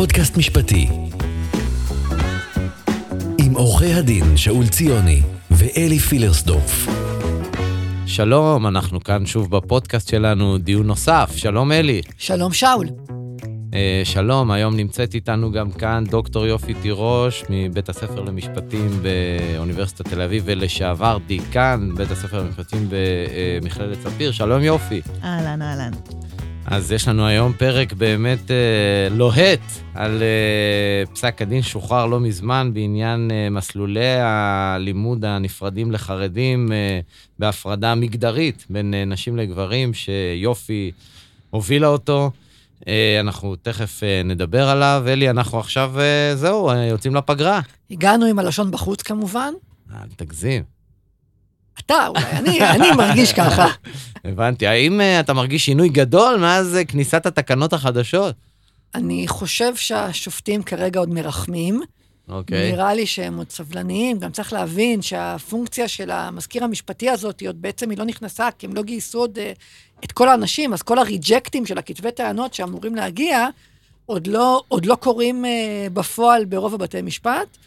[0.00, 0.88] פודקאסט משפטי.
[3.38, 6.86] עם עורכי הדין שאול ציוני ואלי פילרסדורף.
[8.06, 11.32] שלום, אנחנו כאן שוב בפודקאסט שלנו, דיון נוסף.
[11.36, 12.02] שלום אלי.
[12.18, 12.86] שלום שאול.
[13.74, 20.22] אה, שלום, היום נמצאת איתנו גם כאן דוקטור יופי תירוש מבית הספר למשפטים באוניברסיטת תל
[20.22, 24.32] אביב ולשעבר דיקן בית הספר למשפטים במכללת ספיר.
[24.32, 25.00] שלום יופי.
[25.24, 25.90] אהלן, אהלן.
[26.66, 28.56] אז יש לנו היום פרק באמת אה,
[29.10, 29.60] לוהט
[29.94, 37.00] על אה, פסק הדין שוחרר לא מזמן בעניין אה, מסלולי הלימוד הנפרדים לחרדים אה,
[37.38, 40.90] בהפרדה מגדרית בין אה, נשים לגברים, שיופי
[41.50, 42.30] הובילה אותו.
[42.88, 45.04] אה, אנחנו תכף אה, נדבר עליו.
[45.08, 47.60] אלי, אנחנו עכשיו, אה, זהו, אה, יוצאים לפגרה.
[47.90, 49.52] הגענו עם הלשון בחוץ כמובן.
[49.94, 50.79] אל תגזים.
[51.86, 53.66] אתה, אולי, אני, אני מרגיש ככה.
[54.24, 54.66] הבנתי.
[54.66, 58.34] האם אה, אתה מרגיש שינוי גדול מאז אה, כניסת התקנות החדשות?
[58.94, 61.80] אני חושב שהשופטים כרגע עוד מרחמים.
[62.28, 62.72] אוקיי.
[62.72, 64.18] נראה לי שהם עוד סבלניים.
[64.18, 68.66] גם צריך להבין שהפונקציה של המזכיר המשפטי הזאת, היא עוד בעצם היא לא נכנסה, כי
[68.66, 69.52] הם לא גייסו עוד אה,
[70.04, 73.46] את כל האנשים, אז כל הריג'קטים של הכתבי טענות שאמורים להגיע,
[74.06, 77.58] עוד לא, עוד לא קורים אה, בפועל ברוב הבתי משפט.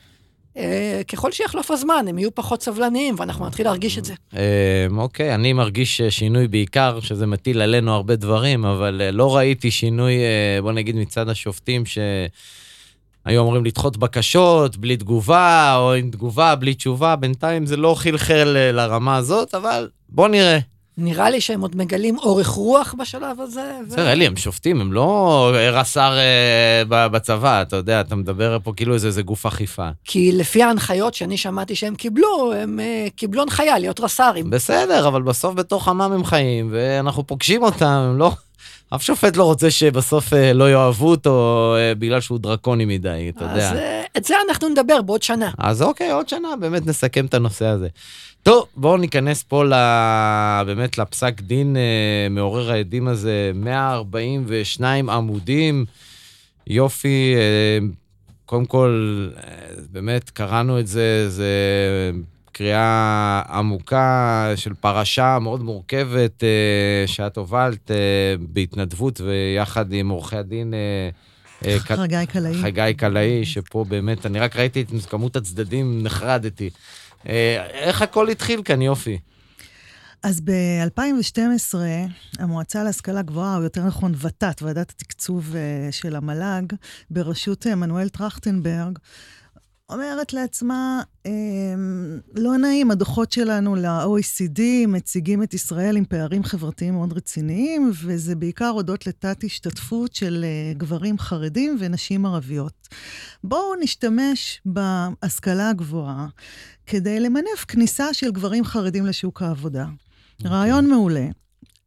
[0.58, 4.14] אה, ככל שיחלוף הזמן, הם יהיו פחות סבלניים, ואנחנו נתחיל להרגיש את זה.
[4.36, 9.72] אה, אוקיי, אני מרגיש אה, שינוי בעיקר, שזה מטיל עלינו הרבה דברים, אבל לא ראיתי
[9.72, 10.14] שינוי,
[10.62, 17.16] בוא נגיד, מצד השופטים שהיו אמורים לדחות בקשות בלי תגובה, או עם תגובה בלי תשובה,
[17.16, 20.73] בינתיים זה לא חלחל לרמה הזאת, אבל בוא נראה.
[20.98, 23.72] נראה לי שהם עוד מגלים אורך רוח בשלב הזה.
[23.88, 28.94] בסדר, אלי, הם שופטים, הם לא רס"ר אה, בצבא, אתה יודע, אתה מדבר פה כאילו
[28.94, 29.90] איזה, גוף אכיפה.
[30.06, 34.50] כי לפי ההנחיות שאני שמעתי שהם קיבלו, הם אה, קיבלו הנחיה להיות רס"רים.
[34.50, 38.32] בסדר, אבל בסוף בתוך עמם הם חיים, ואנחנו פוגשים אותם, הם לא...
[38.96, 43.72] אף שופט לא רוצה שבסוף אה, לא יאהבו אותו בגלל שהוא דרקוני מדי, אתה יודע.
[43.72, 43.78] אז
[44.18, 45.52] את זה אנחנו נדבר בעוד שנה.
[45.58, 47.88] אז אוקיי, עוד שנה באמת נסכם את הנושא הזה.
[48.44, 49.74] טוב, בואו ניכנס פה ל...
[50.66, 55.86] באמת לפסק דין אה, מעורר העדים הזה, 142 עמודים.
[56.68, 57.88] יופי, אה,
[58.46, 59.52] קודם כל, אה,
[59.92, 61.52] באמת קראנו את זה, זה
[62.52, 67.96] קריאה עמוקה של פרשה מאוד מורכבת אה, שאת הובלת אה,
[68.40, 70.74] בהתנדבות ויחד עם עורכי הדין.
[70.74, 71.10] אה,
[71.80, 72.62] חגי קלעי.
[72.62, 76.70] חגי קלעי, שפה באמת, אני רק ראיתי את כמות הצדדים, נחרדתי.
[77.28, 79.18] אה, איך הכל התחיל כאן, יופי?
[80.24, 81.76] אז ב-2012,
[82.40, 86.74] המועצה להשכלה גבוהה, או יותר נכון ות"ת, ועדת התקצוב אה, של המל"ג,
[87.10, 89.00] בראשות אה, מנואל טרכטנברג,
[89.94, 91.32] אומרת לעצמה, אה,
[92.36, 98.68] לא נעים, הדוחות שלנו ל-OECD מציגים את ישראל עם פערים חברתיים מאוד רציניים, וזה בעיקר
[98.68, 102.88] הודות לתת-השתתפות של אה, גברים חרדים ונשים ערביות.
[103.44, 106.28] בואו נשתמש בהשכלה הגבוהה
[106.86, 109.86] כדי למנף כניסה של גברים חרדים לשוק העבודה.
[109.86, 110.48] Okay.
[110.48, 111.28] רעיון מעולה.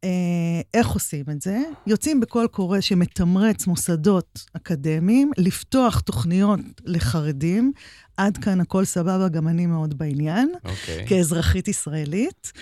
[0.04, 1.58] אה, איך עושים את זה?
[1.86, 7.72] יוצאים בקול קורא שמתמרץ מוסדות אקדמיים לפתוח תוכניות לחרדים.
[8.16, 11.06] עד כאן הכל סבבה, גם אני מאוד בעניין, אוקיי.
[11.08, 12.52] כאזרחית ישראלית.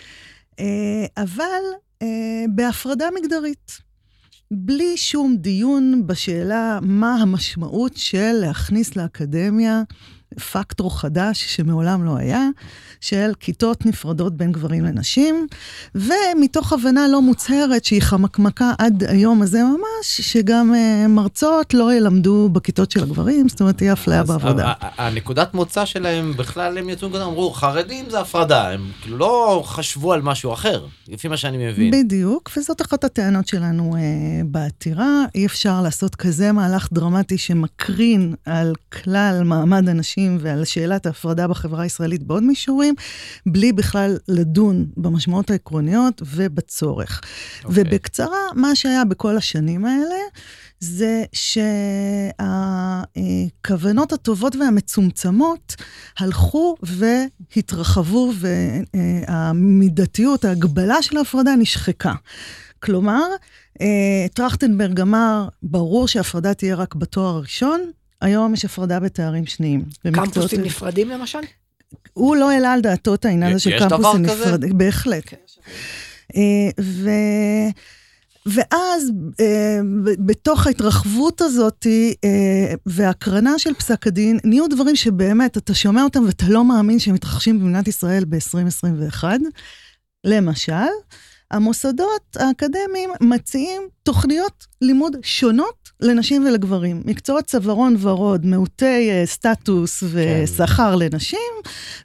[0.60, 1.62] אה, אבל
[2.02, 3.78] אה, בהפרדה מגדרית.
[4.50, 9.82] בלי שום דיון בשאלה מה המשמעות של להכניס לאקדמיה
[10.52, 12.48] פקטור חדש שמעולם לא היה,
[13.00, 15.46] של כיתות נפרדות בין גברים לנשים,
[15.94, 22.48] ומתוך הבנה לא מוצהרת שהיא חמקמקה עד היום הזה ממש, שגם uh, מרצות לא ילמדו
[22.52, 24.66] בכיתות של הגברים, זאת אומרת, תהיה אפליה בעבודה.
[24.66, 29.18] ה- ה- הנקודת מוצא שלהם, בכלל הם יצאו מנקודת, אמרו, חרדים זה הפרדה, הם כאילו
[29.18, 31.90] לא חשבו על משהו אחר, לפי מה שאני מבין.
[31.90, 33.98] בדיוק, וזאת אחת הטענות שלנו uh,
[34.44, 35.24] בעתירה.
[35.34, 41.82] אי אפשר לעשות כזה מהלך דרמטי שמקרין על כלל מעמד הנשים ועל שאלת ההפרדה בחברה
[41.82, 42.94] הישראלית בעוד מישורים,
[43.46, 47.20] בלי בכלל לדון במשמעות העקרוניות ובצורך.
[47.20, 47.64] Okay.
[47.64, 47.82] אוקיי.
[47.84, 50.16] ובקצרה, מה שהיה בכל השנים האלה,
[50.80, 51.24] זה
[53.62, 55.74] שהכוונות הטובות והמצומצמות
[56.18, 58.32] הלכו והתרחבו,
[59.28, 62.12] והמידתיות, ההגבלה של ההפרדה נשחקה.
[62.80, 63.22] כלומר,
[63.80, 69.84] אה, טרכטנברג אמר, ברור שההפרדה תהיה רק בתואר הראשון, היום יש הפרדה בתארים שניים.
[70.14, 71.38] קמפוסים נפרדים למשל?
[72.12, 74.44] הוא לא העלה על דעתו את העניין הזה של יש דבר קמפוסים כזה?
[74.44, 74.78] נפרדים.
[74.78, 75.34] בהחלט.
[76.36, 76.40] אה,
[76.80, 77.10] ו...
[78.46, 79.78] ואז אה,
[80.26, 81.86] בתוך ההתרחבות הזאת
[82.24, 87.14] אה, וההקרנה של פסק הדין, נהיו דברים שבאמת, אתה שומע אותם ואתה לא מאמין שהם
[87.14, 89.24] מתרחשים במדינת ישראל ב-2021.
[90.24, 90.72] למשל,
[91.50, 97.02] המוסדות האקדמיים מציעים תוכניות לימוד שונות לנשים ולגברים.
[97.04, 101.38] מקצועות צווארון ורוד, מעוטי uh, סטטוס ושכר לנשים,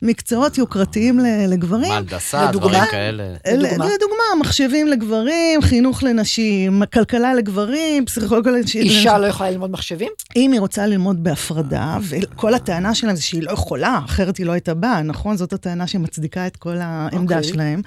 [0.01, 1.91] מקצועות יוקרתיים לגברים.
[1.91, 2.69] מהנדסה, לדוגמה?
[2.69, 3.23] דברים כאלה.
[3.47, 3.85] לדוגמה?
[3.85, 8.81] לדוגמה, מחשבים לגברים, חינוך לנשים, כלכלה לגברים, פסיכולוגיה לנשים.
[8.81, 10.11] אישה לא יכולה ללמוד מחשבים?
[10.35, 14.51] אם היא רוצה ללמוד בהפרדה, וכל הטענה שלהם זה שהיא לא יכולה, אחרת היא לא
[14.51, 15.37] הייתה באה, נכון?
[15.37, 17.51] זאת הטענה שמצדיקה את כל העמדה אוקיי.
[17.53, 17.81] שלהם.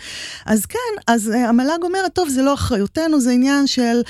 [0.47, 4.01] אז כן, אז uh, המל"ג אומרת, טוב, זה לא אחריותנו, זה עניין של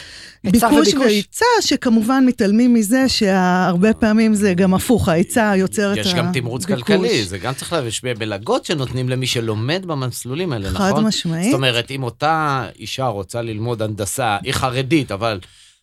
[0.44, 0.94] ביקוש.
[0.94, 6.12] והיצע, שכמובן מתעלמים מזה שהרבה פעמים זה גם הפוך, ההיצע יוצר את הביקוש.
[6.12, 10.92] יש גם תמרוץ כלכלי, זה גם צריך יש מלגות שנותנים למי שלומד במסלולים האלה, נכון?
[10.92, 11.44] חד משמעית.
[11.44, 15.40] זאת אומרת, אם אותה אישה רוצה ללמוד הנדסה, היא חרדית, אבל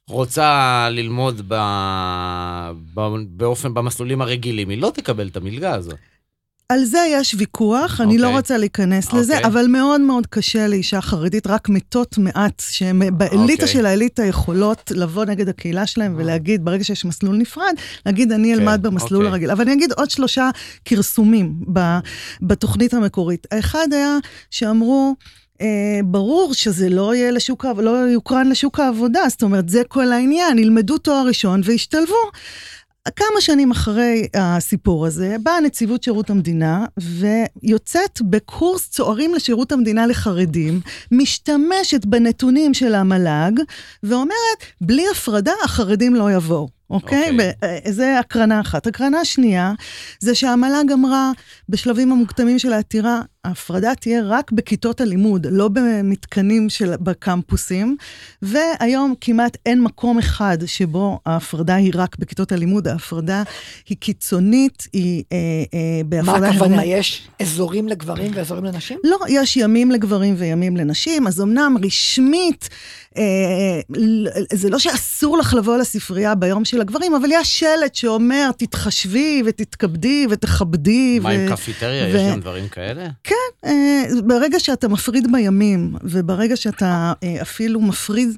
[0.10, 1.54] רוצה ללמוד ב...
[2.94, 3.02] ב...
[3.30, 5.96] באופן, במסלולים הרגילים, היא לא תקבל את המלגה הזאת.
[6.72, 8.38] על זה יש ויכוח, אני לא אוקיי.
[8.38, 9.48] רוצה להיכנס לזה, אוקיי.
[9.48, 13.68] אבל מאוד מאוד קשה לאישה חרדית, רק מתות מעט, שהן באליטה אוקיי.
[13.68, 17.74] של האליטה יכולות לבוא נגד הקהילה שלהם ולהגיד, ברגע שיש מסלול נפרד,
[18.06, 19.32] להגיד, אני כן, אלמד במסלול אוקיי.
[19.32, 19.52] הרגיל.
[19.52, 20.50] אבל אני אגיד עוד שלושה
[20.86, 21.54] כרסומים
[22.42, 23.48] בתוכנית המקורית.
[23.52, 24.18] האחד היה
[24.52, 25.16] שאמרו,
[25.62, 30.58] אה, ברור שזה לא יהיה לשוק, לא יוקרן לשוק העבודה, זאת אומרת, זה כל העניין,
[30.58, 32.32] ילמדו תואר ראשון וישתלבו.
[33.16, 40.82] כמה שנים אחרי הסיפור הזה, באה נציבות שירות המדינה ויוצאת בקורס צוערים לשירות המדינה לחרדים,
[41.12, 43.52] משתמשת בנתונים של המל"ג,
[44.04, 46.70] ואומרת, בלי הפרדה החרדים לא יבואו.
[46.90, 47.32] אוקיי?
[47.32, 47.38] אוקיי.
[47.38, 48.88] ב- אה, זה הקרנה אחת.
[48.88, 49.74] הקרנה שנייה,
[50.20, 51.32] זה שהמל"ג אמרה
[51.70, 57.96] בשלבים המוקדמים של העתירה, ההפרדה תהיה רק בכיתות הלימוד, לא במתקנים של, בקמפוסים,
[58.42, 63.44] והיום כמעט אין מקום אחד שבו ההפרדה היא רק בכיתות הלימוד, ההפרדה
[63.90, 65.38] היא קיצונית, היא אה,
[65.74, 66.50] אה, מה בהפרדה...
[66.50, 66.76] הכוונה?
[66.76, 66.92] הרמטית.
[66.98, 69.00] יש אזורים לגברים ואזורים לנשים?
[69.04, 72.70] לא, יש ימים לגברים וימים לנשים, אז אמנם רשמית,
[73.18, 73.24] אה,
[74.54, 80.28] זה לא שאסור לך לבוא לספרייה ביום של הגברים, אבל יש שלט שאומר, תתחשבי ותתכבדי
[80.30, 81.20] ותכבדי.
[81.20, 82.06] מה ו- עם קפיטריה?
[82.06, 83.08] ו- יש גם דברים כאלה?
[83.30, 83.36] כן,
[83.70, 88.30] אה, ברגע שאתה מפריד בימים, וברגע שאתה אה, אפילו מפריד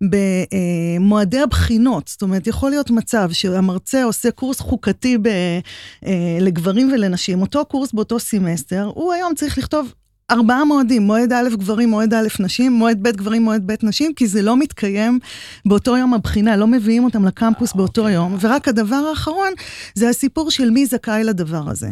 [0.00, 5.60] במועדי הבחינות, זאת אומרת, יכול להיות מצב שהמרצה עושה קורס חוקתי אה,
[6.40, 9.92] לגברים ולנשים, אותו קורס באותו סמסטר, הוא היום צריך לכתוב
[10.30, 14.26] ארבעה מועדים, מועד א' גברים, מועד א' נשים, מועד ב' גברים, מועד ב' נשים, כי
[14.26, 15.18] זה לא מתקיים
[15.66, 18.36] באותו יום הבחינה, לא מביאים אותם לקמפוס באותו יום.
[18.40, 19.52] ורק הדבר האחרון,
[19.94, 21.88] זה הסיפור של מי זכאי לדבר הזה.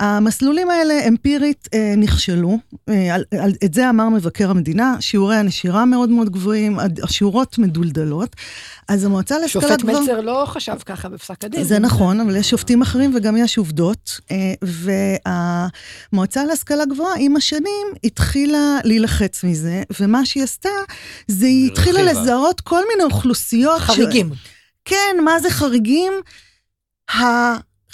[0.00, 2.58] המסלולים האלה אמפירית אה, נכשלו,
[2.88, 8.36] אה, על, על, את זה אמר מבקר המדינה, שיעורי הנשירה מאוד מאוד גבוהים, השורות מדולדלות.
[8.92, 10.00] אז המועצה להשכלה שופט גבוהה...
[10.00, 11.64] מלצר לא חשב ככה בפסק הדין.
[11.64, 14.20] זה נכון, אבל יש שופטים אחרים וגם יש עובדות.
[14.30, 14.54] אה,
[16.12, 20.68] והמועצה להשכלה גבוהה, עם השנים, התחילה להילחץ מזה, ומה שהיא עשתה,
[21.28, 22.02] זה היא התחילה.
[22.02, 23.80] לזהות כל מיני אוכלוסיות.
[23.80, 24.30] ש- חריגים.
[24.84, 26.12] כן, מה זה חריגים?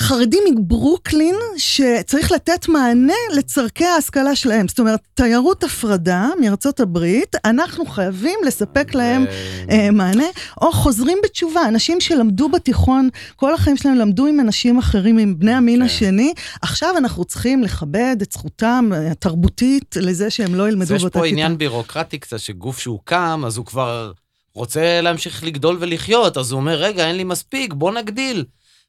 [0.00, 4.68] החרדים מברוקלין, שצריך לתת מענה לצורכי ההשכלה שלהם.
[4.68, 10.24] זאת אומרת, תיירות הפרדה מארצות הברית, אנחנו חייבים לספק להם ו- אה, מענה,
[10.60, 15.52] או חוזרים בתשובה, אנשים שלמדו בתיכון, כל החיים שלהם למדו עם אנשים אחרים, עם בני
[15.52, 15.86] המין כן.
[15.86, 21.02] השני, עכשיו אנחנו צריכים לכבד את זכותם אה, התרבותית לזה שהם לא ילמדו אז יש
[21.02, 21.32] באותה פה כיתה.
[21.32, 24.12] עניין בירוקרטי קצת, שגוף שהוקם, אז הוא כבר
[24.54, 28.44] רוצה להמשיך לגדול ולחיות, אז הוא אומר, רגע, אין לי מספיק, בוא נגדיל.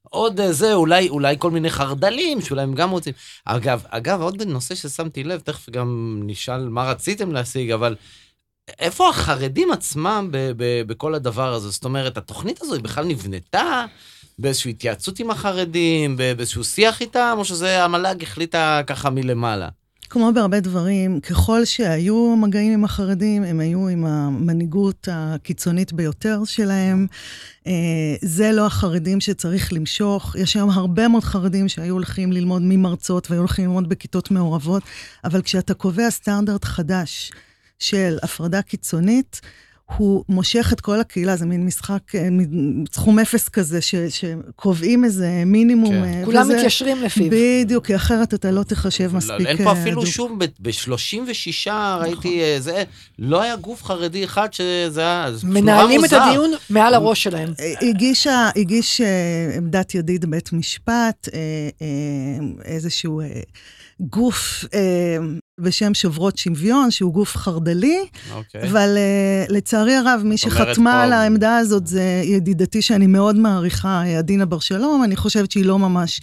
[0.09, 3.13] עוד אה, זה, אולי, אולי כל מיני חרדלים, שאולי הם גם רוצים.
[3.45, 7.95] אגב, אגב, עוד נושא ששמתי לב, תכף גם נשאל מה רציתם להשיג, אבל
[8.79, 11.69] איפה החרדים עצמם ב- ב- בכל הדבר הזה?
[11.69, 13.85] זאת אומרת, התוכנית הזו היא בכלל נבנתה
[14.39, 19.69] באיזושהי התייעצות עם החרדים, באיזשהו שיח איתם, או שזה המל"ג החליטה ככה מלמעלה?
[20.09, 27.07] כמו בהרבה דברים, ככל שהיו מגעים עם החרדים, הם היו עם המנהיגות הקיצונית ביותר שלהם.
[27.67, 27.71] אה,
[28.21, 30.35] זה לא החרדים שצריך למשוך.
[30.35, 34.83] יש היום הרבה מאוד חרדים שהיו הולכים ללמוד ממרצות והיו הולכים ללמוד בכיתות מעורבות,
[35.23, 37.31] אבל כשאתה קובע סטנדרט חדש
[37.79, 39.41] של הפרדה קיצונית,
[39.97, 45.03] הוא מושך את כל הקהילה, זה מין משחק, אה, מין סכום אפס כזה, ש, שקובעים
[45.03, 45.91] איזה מינימום.
[45.91, 46.03] כן.
[46.03, 47.25] אה, כולם וזה- מתיישרים לפיו.
[47.31, 49.47] בדיוק, כי אחרת אתה לא תחשב מספיק...
[49.47, 50.13] אין פה אה, אפילו הדוק.
[50.13, 52.83] שום, ב-36 ראיתי אה, זה,
[53.19, 56.13] לא היה גוף חרדי אחד שזה היה, מנהלים את.
[56.13, 57.53] הדיון מעל הראש שלהם.
[57.81, 59.07] הגישה, הגיש אה,
[59.57, 61.29] עמדת ידיד בית משפט,
[62.65, 63.21] איזשהו
[64.01, 65.17] גוף אה,
[65.59, 67.99] בשם שוברות שוויון, שהוא גוף חרד"לי,
[68.33, 68.69] אוקיי.
[68.69, 74.03] אבל אה, לצערי הרב, מי שחתמה פה- על העמדה הזאת זה ידידתי שאני מאוד מעריכה,
[74.17, 76.19] עדינה בר שלום, אני חושבת שהיא לא ממש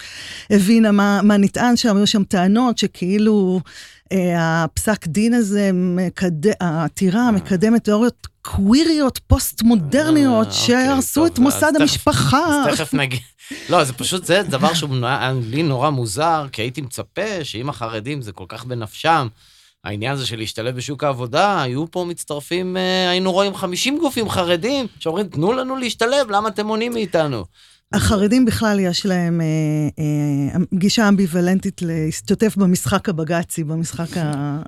[0.49, 3.59] הבינה מה, מה נטען שם, היו שם טענות שכאילו
[4.37, 6.47] הפסק דין הזה, מקד...
[6.59, 12.45] העתירה מקדמת תיאוריות קוויריות, פוסט-מודרניות, אה, שהרסו אוקיי, את טוב, מוסד המשפחה.
[12.45, 13.19] אז תכף נגיד.
[13.69, 14.89] לא, זה פשוט, זה דבר שהוא
[15.43, 19.27] לי נורא מוזר, כי הייתי מצפה שאם החרדים זה כל כך בנפשם,
[19.83, 24.87] העניין הזה של להשתלב בשוק העבודה, היו פה מצטרפים, אה, היינו רואים 50 גופים חרדים
[24.99, 27.45] שאומרים, תנו לנו להשתלב, למה אתם מונעים מאיתנו?
[27.93, 29.45] החרדים בכלל יש להם אה,
[29.99, 34.21] אה, גישה אמביוולנטית להשתתף במשחק הבג"צי, במשחק ה...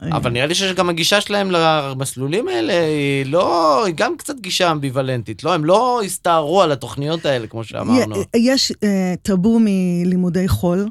[0.04, 4.72] אה, אבל נראה לי שגם הגישה שלהם למסלולים האלה היא לא, היא גם קצת גישה
[4.72, 5.54] אמביוולנטית, לא?
[5.54, 8.16] הם לא הסתערו על התוכניות האלה, כמו שאמרנו.
[8.16, 10.88] י- יש אה, טאבו מלימודי חול,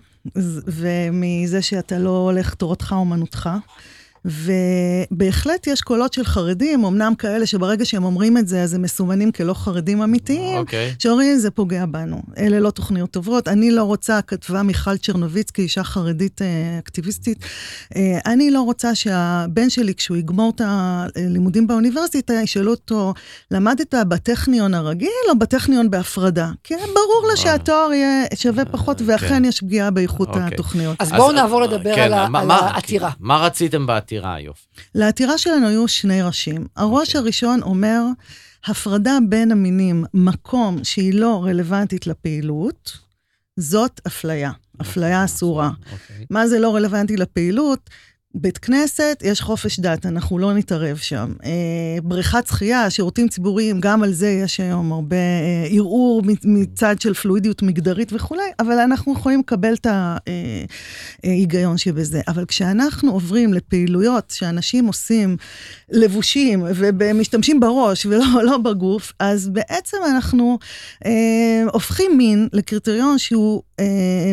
[0.66, 3.48] ומזה שאתה לא הולך תורתך אומנותך.
[4.24, 9.32] ובהחלט יש קולות של חרדים, אמנם כאלה שברגע שהם אומרים את זה, אז הם מסומנים
[9.32, 10.94] כלא חרדים אמיתיים, אוקיי.
[10.98, 12.22] שאומרים, זה פוגע בנו.
[12.38, 13.48] אלה לא תוכניות טובות.
[13.48, 17.44] אני לא רוצה, כתבה מיכל צ'רנוביצקי, אישה חרדית אה, אקטיביסטית,
[17.96, 23.14] אה, אני לא רוצה שהבן שלי, כשהוא יגמור את הלימודים באוניברסיטה, ישאלו אותו,
[23.50, 26.50] למדת בטכניון הרגיל או בטכניון בהפרדה?
[26.64, 30.42] כי ברור לה שהתואר יהיה שווה פחות, ואכן יש פגיעה באיכות אוקיי.
[30.42, 30.96] התוכניות.
[30.98, 33.10] אז בואו נעבור לדבר כן, על העתירה.
[33.20, 34.07] מה רציתם בעתירה,
[34.40, 34.66] יופי?
[34.94, 36.66] לעתירה שלנו היו שני ראשים.
[36.76, 37.20] הראש אוקיי.
[37.20, 38.02] הראשון אומר,
[38.66, 42.98] הפרדה בין המינים, מקום שהיא לא רלוונטית לפעילות,
[43.56, 44.52] זאת אפליה.
[44.80, 45.70] אפליה אסורה.
[45.92, 46.26] אוקיי.
[46.30, 47.90] מה זה לא רלוונטי לפעילות?
[48.34, 51.32] בית כנסת, יש חופש דת, אנחנו לא נתערב שם.
[51.44, 51.50] אה,
[52.02, 57.14] בריכת שחייה, שירותים ציבוריים, גם על זה יש היום הרבה אה, ערעור מצ- מצד של
[57.14, 59.86] פלואידיות מגדרית וכולי, אבל אנחנו יכולים לקבל את
[61.24, 62.20] ההיגיון שבזה.
[62.28, 65.36] אבל כשאנחנו עוברים לפעילויות שאנשים עושים
[65.90, 70.58] לבושים ומשתמשים בראש ולא לא בגוף, אז בעצם אנחנו
[71.06, 73.84] אה, הופכים מין לקריטריון שהוא אה,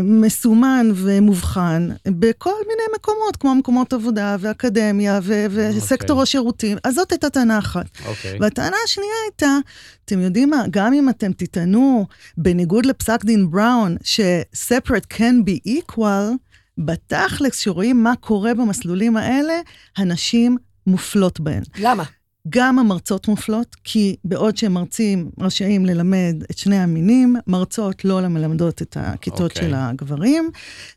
[0.04, 6.78] מסומן ומובחן בכל מיני מקומות, כמו מקומות עבודה ואקדמיה ו- וסקטור השירותים.
[6.84, 7.86] אז זאת הייתה טענה אחת.
[8.06, 8.38] אוקיי.
[8.42, 9.58] והטענה השנייה הייתה,
[10.06, 12.06] אתם יודעים מה, גם אם אתם תטענו,
[12.38, 16.34] בניגוד לפסק דין בראון, ש-separate can be equal,
[16.78, 19.54] בתכלס, שרואים מה קורה במסלולים האלה,
[19.98, 21.64] הנשים מופלות בהן.
[21.80, 22.04] למה?
[22.50, 28.98] גם המרצות מופלות, כי בעוד שמרצים רשאים ללמד את שני המינים, מרצות לא מלמדות את
[29.00, 29.64] הכיתות אוקיי.
[29.68, 30.52] של הגברים.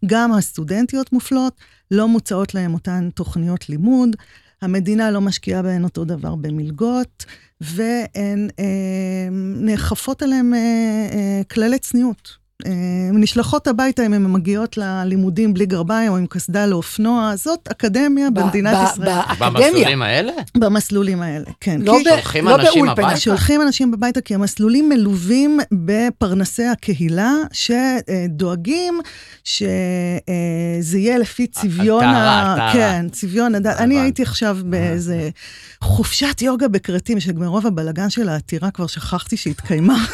[0.06, 4.16] גם הסטודנטיות מופלות, לא מוצעות להן אותן תוכניות לימוד.
[4.62, 7.24] המדינה לא משקיעה בהן אותו דבר במלגות,
[7.60, 9.28] והן אה,
[9.60, 10.58] נאכפות עליהן אה,
[11.12, 12.47] אה, כללי צניעות.
[12.66, 12.72] אה,
[13.08, 18.30] הן נשלחות הביתה אם הן מגיעות ללימודים בלי גרביים או עם קסדה לאופנוע, זאת אקדמיה
[18.30, 19.08] במדינת ישראל.
[19.08, 19.50] באקדמיה.
[19.50, 20.32] במסלולים האלה?
[20.56, 21.80] במסלולים האלה, כן.
[21.80, 23.06] לא שולחים לא אנשים באולפנה.
[23.06, 23.20] הביתה?
[23.20, 29.00] שולחים אנשים הביתה, כי המסלולים מלווים בפרנסי הקהילה, שדואגים
[29.44, 32.72] שזה יהיה לפי צביון הטהרה.
[32.72, 33.76] כן, צביון הדת.
[33.76, 34.00] אני.
[34.00, 35.28] הייתי עכשיו באיזה
[35.80, 40.04] חופשת יוגה בכרתים, שמרוב הבלגן של העתירה כבר שכחתי שהתקיימה,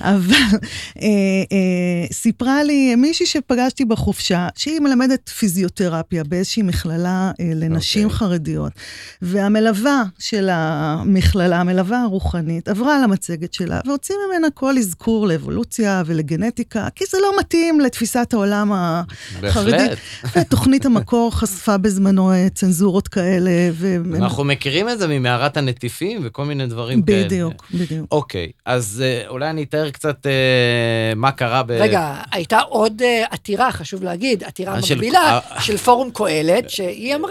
[0.00, 0.58] אבל
[1.02, 1.08] אה,
[1.52, 8.18] אה, סיפרה לי מישהי שפגשתי בחופשה, שהיא מלמדת פיזיותרפיה באיזושהי מכללה אה, לנשים אוקיי.
[8.18, 8.72] חרדיות,
[9.22, 16.88] והמלווה של המכללה, המלווה הרוחנית, עברה על המצגת שלה והוציא ממנה כל אזכור לאבולוציה ולגנטיקה,
[16.94, 19.74] כי זה לא מתאים לתפיסת העולם החרדית.
[19.74, 19.98] בהחלט.
[20.36, 23.96] ותוכנית המקור חשפה בזמנו צנזורות כאלה, ו...
[24.14, 27.24] אנחנו מכירים את זה ממערת הנטיפים וכל מיני דברים כאלה.
[27.24, 28.06] בדיוק, בדיוק.
[28.12, 30.32] אוקיי, אז אולי אני אתאר קצת אה,
[31.16, 31.70] מה קרה ב...
[31.70, 36.70] רגע, הייתה עוד אה, עתירה, חשוב להגיד, עתירה אה, של- מקבילה אה, של פורום קהלת,
[36.70, 37.30] שהיא אמרה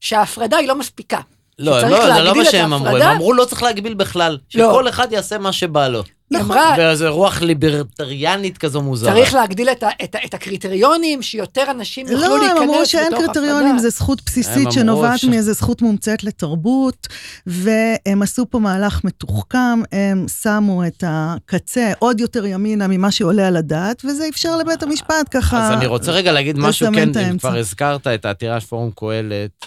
[0.00, 1.20] שההפרדה היא לא מספיקה.
[1.58, 3.02] לא, לא, זה לא מה שהם אמרו, הם?
[3.02, 4.68] אמרו לא צריך להגביל בכלל, לא.
[4.70, 6.02] שכל אחד יעשה מה שבא לו.
[6.34, 9.12] היא אמרה, ואיזה רוח ליברטריאנית כזו מוזרה.
[9.12, 12.74] צריך להגדיל את, ה, את, ה, את הקריטריונים, שיותר אנשים יוכלו לא, להיכנס הם בתוך
[12.74, 13.78] אמרו שאין קריטריונים, הפרדה.
[13.78, 17.08] זה זכות הם בסיסית שנובעת ש- מאיזה זכות מומצאת לתרבות,
[17.46, 23.56] והם עשו פה מהלך מתוחכם, הם שמו את הקצה עוד יותר ימינה ממה שעולה על
[23.56, 25.66] הדעת, וזה אפשר לבית המשפט ככה...
[25.66, 27.38] אז אני רוצה רגע להגיד משהו, כן, אם.
[27.38, 29.66] כבר הזכרת את העתירה של פורום קהלת,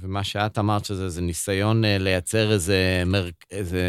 [0.00, 3.28] ומה שאת אמרת שזה איזה ניסיון אה, לייצר איזה, מר...
[3.50, 3.82] איזה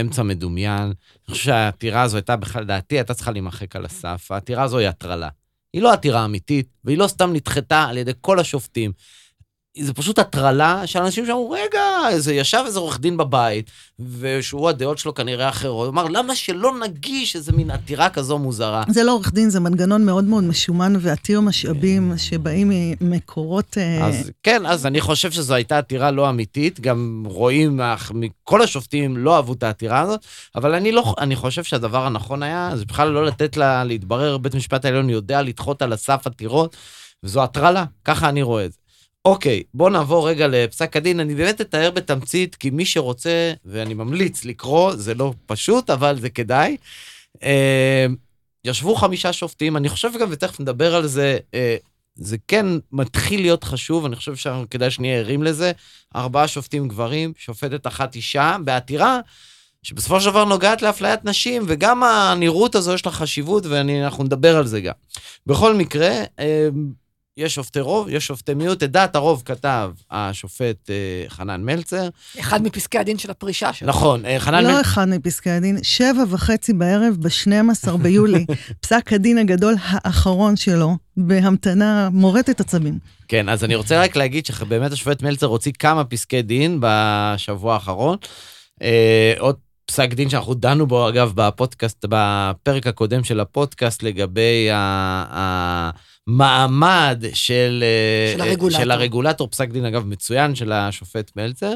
[0.00, 0.82] אמצע מדומיין.
[0.82, 0.94] אני
[1.30, 4.30] חושב שהעתירה הזו הייתה בכלל, לדעתי, הייתה צריכה להימחק על הסף.
[4.30, 5.28] העתירה הזו היא הטרלה.
[5.72, 8.92] היא לא עתירה אמיתית, והיא לא סתם נדחתה על ידי כל השופטים.
[9.78, 13.70] זה פשוט הטרלה של אנשים שאמרו, רגע, איזה, ישב איזה עורך דין בבית,
[14.18, 18.82] ושהוא, הדעות שלו כנראה אחרות, הוא אמר, למה שלא נגיש איזה מין עתירה כזו מוזרה?
[18.88, 23.78] זה לא עורך דין, זה מנגנון מאוד מאוד משומן ועתיר משאבים שבאים ממקורות...
[23.78, 28.12] אה, אז כן, אז אני חושב שזו הייתה עתירה לא אמיתית, גם רואים, אך
[28.44, 30.20] כל השופטים לא אהבו את העתירה הזאת,
[30.54, 34.54] אבל אני, לא, אני חושב שהדבר הנכון היה, זה בכלל לא לתת לה להתברר, בית
[34.54, 36.76] המשפט העליון יודע לדחות על הסף עתירות,
[37.22, 38.83] וזו הטרלה, ככה אני רואה את זה.
[39.24, 41.20] אוקיי, בוא נעבור רגע לפסק הדין.
[41.20, 46.30] אני באמת אתאר בתמצית, כי מי שרוצה, ואני ממליץ לקרוא, זה לא פשוט, אבל זה
[46.30, 46.76] כדאי.
[47.42, 48.06] אה,
[48.64, 51.76] ישבו חמישה שופטים, אני חושב גם, ותכף נדבר על זה, אה,
[52.16, 55.72] זה כן מתחיל להיות חשוב, אני חושב שכדאי שנהיה ערים לזה.
[56.16, 59.20] ארבעה שופטים גברים, שופטת אחת אישה, בעתירה
[59.82, 64.66] שבסופו של דבר נוגעת לאפליית נשים, וגם הנראות הזו יש לה חשיבות, ואנחנו נדבר על
[64.66, 64.92] זה גם.
[65.46, 66.68] בכל מקרה, אה,
[67.36, 68.82] יש שופטי רוב, יש שופטי מיעוט.
[68.82, 72.08] את דעת הרוב כתב השופט אה, חנן מלצר.
[72.40, 73.88] אחד מפסקי הדין של הפרישה שלו.
[73.88, 74.80] נכון, אה, חנן לא מלצר...
[74.80, 78.46] אחד מפסקי הדין, שבע וחצי בערב ב-12 ביולי,
[78.82, 82.98] פסק הדין הגדול האחרון שלו, בהמתנה מורטת עצבים.
[83.28, 88.16] כן, אז אני רוצה רק להגיד שבאמת השופט מלצר הוציא כמה פסקי דין בשבוע האחרון.
[88.82, 94.68] אה, עוד פסק דין שאנחנו דנו בו, אגב, בפודקאסט, בפרק הקודם של הפודקאסט, לגבי
[96.28, 97.84] המעמד של,
[98.34, 98.80] של, הרגולטור.
[98.80, 101.72] של הרגולטור, פסק דין, אגב, מצוין של השופט מלצר.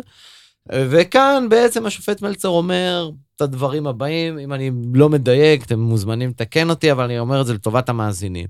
[0.73, 6.71] וכאן בעצם השופט מלצר אומר את הדברים הבאים, אם אני לא מדייק, אתם מוזמנים לתקן
[6.71, 8.47] אותי, אבל אני אומר את זה לטובת המאזינים.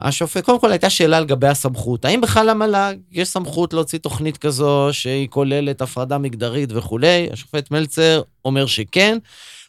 [0.00, 2.04] השופט, קודם כל הייתה שאלה לגבי הסמכות.
[2.04, 7.28] האם בכלל למל"ג יש סמכות להוציא תוכנית כזו שהיא כוללת הפרדה מגדרית וכולי?
[7.32, 9.18] השופט מלצר אומר שכן.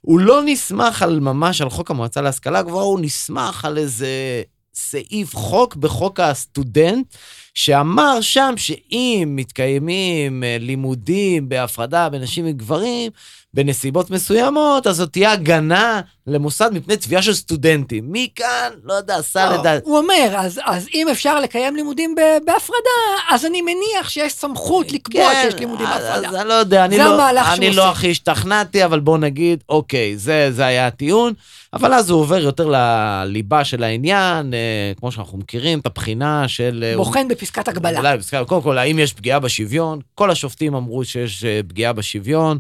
[0.02, 4.42] הוא לא נסמך על ממש על חוק המועצה להשכלה גבוהה, הוא נסמך על איזה
[4.78, 7.16] סעיף חוק בחוק הסטודנט,
[7.54, 13.12] שאמר שם שאם מתקיימים אה, לימודים בהפרדה בין נשים וגברים,
[13.58, 18.04] בנסיבות מסוימות, אז זאת תהיה הגנה למוסד מפני תביעה של סטודנטים.
[18.08, 19.84] מכאן, לא יודע, עשה לא, לדעת.
[19.86, 23.00] הוא אומר, אז, אז אם אפשר לקיים לימודים בהפרדה,
[23.32, 26.28] אז אני מניח שיש סמכות לקבוע כן, שיש לימודים אז, בהפרדה.
[26.30, 27.90] אז אני לא יודע, אני, לא, אני לא.
[27.92, 31.34] הכי השתכנעתי, אבל בוא נגיד, אוקיי, זה, זה היה הטיעון.
[31.74, 34.60] אבל אז הוא עובר יותר לליבה של העניין, אה,
[35.00, 36.84] כמו שאנחנו מכירים, את הבחינה של...
[36.88, 38.00] אה, בוחן בפסקת הגבלה.
[38.00, 40.00] אולי, בפסקה- קודם כל, האם יש פגיעה בשוויון?
[40.16, 42.58] כל השופטים אמרו שיש אה, פגיעה בשוויון,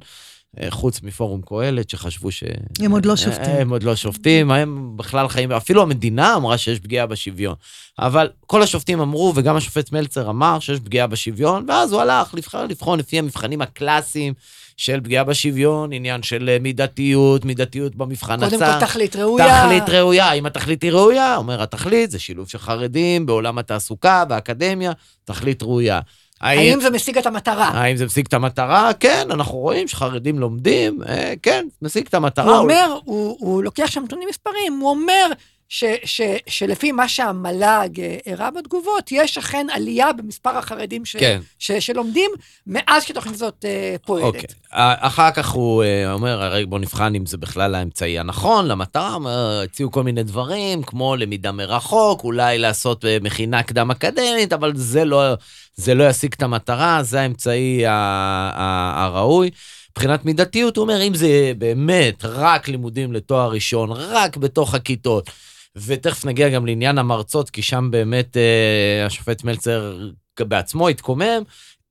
[0.69, 2.43] חוץ מפורום קהלת, שחשבו ש...
[2.79, 3.55] הם עוד לא אה, שופטים.
[3.59, 7.55] הם עוד לא שופטים, הם בכלל חיים, אפילו המדינה אמרה שיש פגיעה בשוויון.
[7.99, 12.65] אבל כל השופטים אמרו, וגם השופט מלצר אמר שיש פגיעה בשוויון, ואז הוא הלך לבחר
[12.65, 14.33] לבחון לפי המבחנים הקלאסיים
[14.77, 18.79] של פגיעה בשוויון, עניין של אה, מידתיות, מידתיות במבחן קודם הצעה.
[18.79, 19.63] כל תכלית ראויה.
[19.63, 21.35] תכלית ראויה, האם התכלית היא ראויה?
[21.35, 24.91] אומר התכלית זה שילוב של חרדים בעולם התעסוקה והאקדמיה,
[25.25, 25.99] תכלית ראויה.
[26.41, 27.67] האם זה משיג את המטרה?
[27.67, 28.91] האם זה משיג את המטרה?
[28.99, 32.51] כן, אנחנו רואים שחרדים לומדים, אה, כן, משיג את המטרה.
[32.51, 35.31] הוא אומר, הוא, הוא לוקח שם נתונים מספרים, הוא אומר
[35.69, 41.41] ש, ש, שלפי מה שהמל"ג אה, הראה בתגובות, יש אכן עלייה במספר החרדים ש, כן.
[41.59, 42.31] ש, שלומדים
[42.67, 44.25] מאז שהתוכנית הזאת אה, פועלת.
[44.25, 44.43] אוקיי.
[44.73, 49.17] אה, אחר כך הוא אומר, הרי בוא נבחן אם זה בכלל האמצעי הנכון למטרה,
[49.63, 55.33] הציעו כל מיני דברים, כמו למידה מרחוק, אולי לעשות מכינה קדם אקדמית, אבל זה לא,
[55.75, 59.49] זה לא ישיג את המטרה, זה האמצעי הראוי.
[59.91, 65.29] מבחינת מידתיות, הוא אומר, אם זה באמת רק לימודים לתואר ראשון, רק בתוך הכיתות,
[65.75, 71.43] ותכף נגיע גם לעניין המרצות, כי שם באמת אה, השופט מלצר בעצמו התקומם,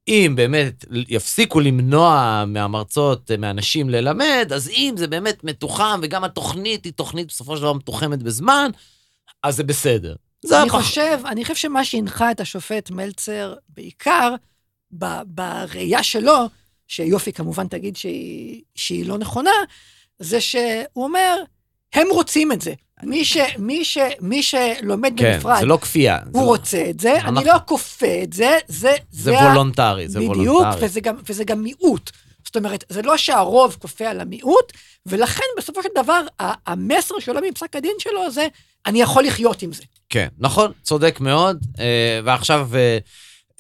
[0.09, 6.85] אם באמת יפסיקו למנוע מהמרצות, אה, מהנשים ללמד, אז אם זה באמת מתוחם, וגם התוכנית
[6.85, 8.71] היא תוכנית בסופו של דבר מתוחמת בזמן,
[9.43, 10.15] אז זה בסדר.
[10.45, 14.35] זה אני הפח- חושב, אני חושב שמה שהנחה את השופט מלצר בעיקר,
[14.99, 16.37] ב- בראייה שלו,
[16.89, 19.51] שיופי כמובן תגיד שהיא, שהיא לא נכונה,
[20.19, 20.65] זה שהוא
[21.05, 21.37] אומר,
[21.95, 22.75] הם רוצים את זה.
[23.03, 26.19] מי, ש, מי, ש, מי שלומד כן, בנפרד, זה לא כפייה.
[26.25, 28.93] זה הוא לא- רוצה את זה, אנחנו- אני לא כופה את זה, זה...
[29.11, 30.85] זה ה- וולונטרי, זה בדיוק, וולונטרי.
[30.87, 32.11] וזה גם, וזה גם מיעוט.
[32.45, 34.73] זאת אומרת, זה לא שהרוב כופה על המיעוט,
[35.07, 38.47] ולכן בסופו של דבר, ה- המסר שעולה מפסק הדין שלו זה,
[38.87, 39.83] אני יכול לחיות עם זה.
[40.09, 41.67] כן, נכון, צודק מאוד.
[41.79, 42.99] אה, ועכשיו אה,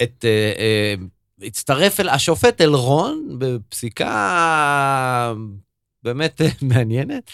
[0.02, 0.24] את...
[0.24, 0.94] אה,
[1.42, 5.34] הצטרף אל השופט אלרון בפסיקה
[6.02, 7.30] באמת מעניינת.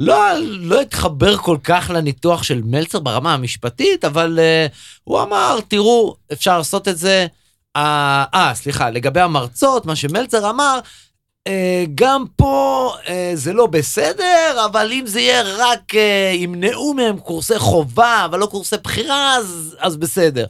[0.00, 4.66] לא, לא התחבר כל כך לניתוח של מלצר ברמה המשפטית, אבל אה,
[5.04, 7.26] הוא אמר, תראו, אפשר לעשות את זה.
[7.76, 10.80] אה, אה, סליחה, לגבי המרצות, מה שמלצר אמר,
[11.46, 17.18] אה, גם פה אה, זה לא בסדר, אבל אם זה יהיה רק, אה, ימנעו מהם
[17.18, 20.46] קורסי חובה, אבל לא קורסי בחירה, אז, אז בסדר.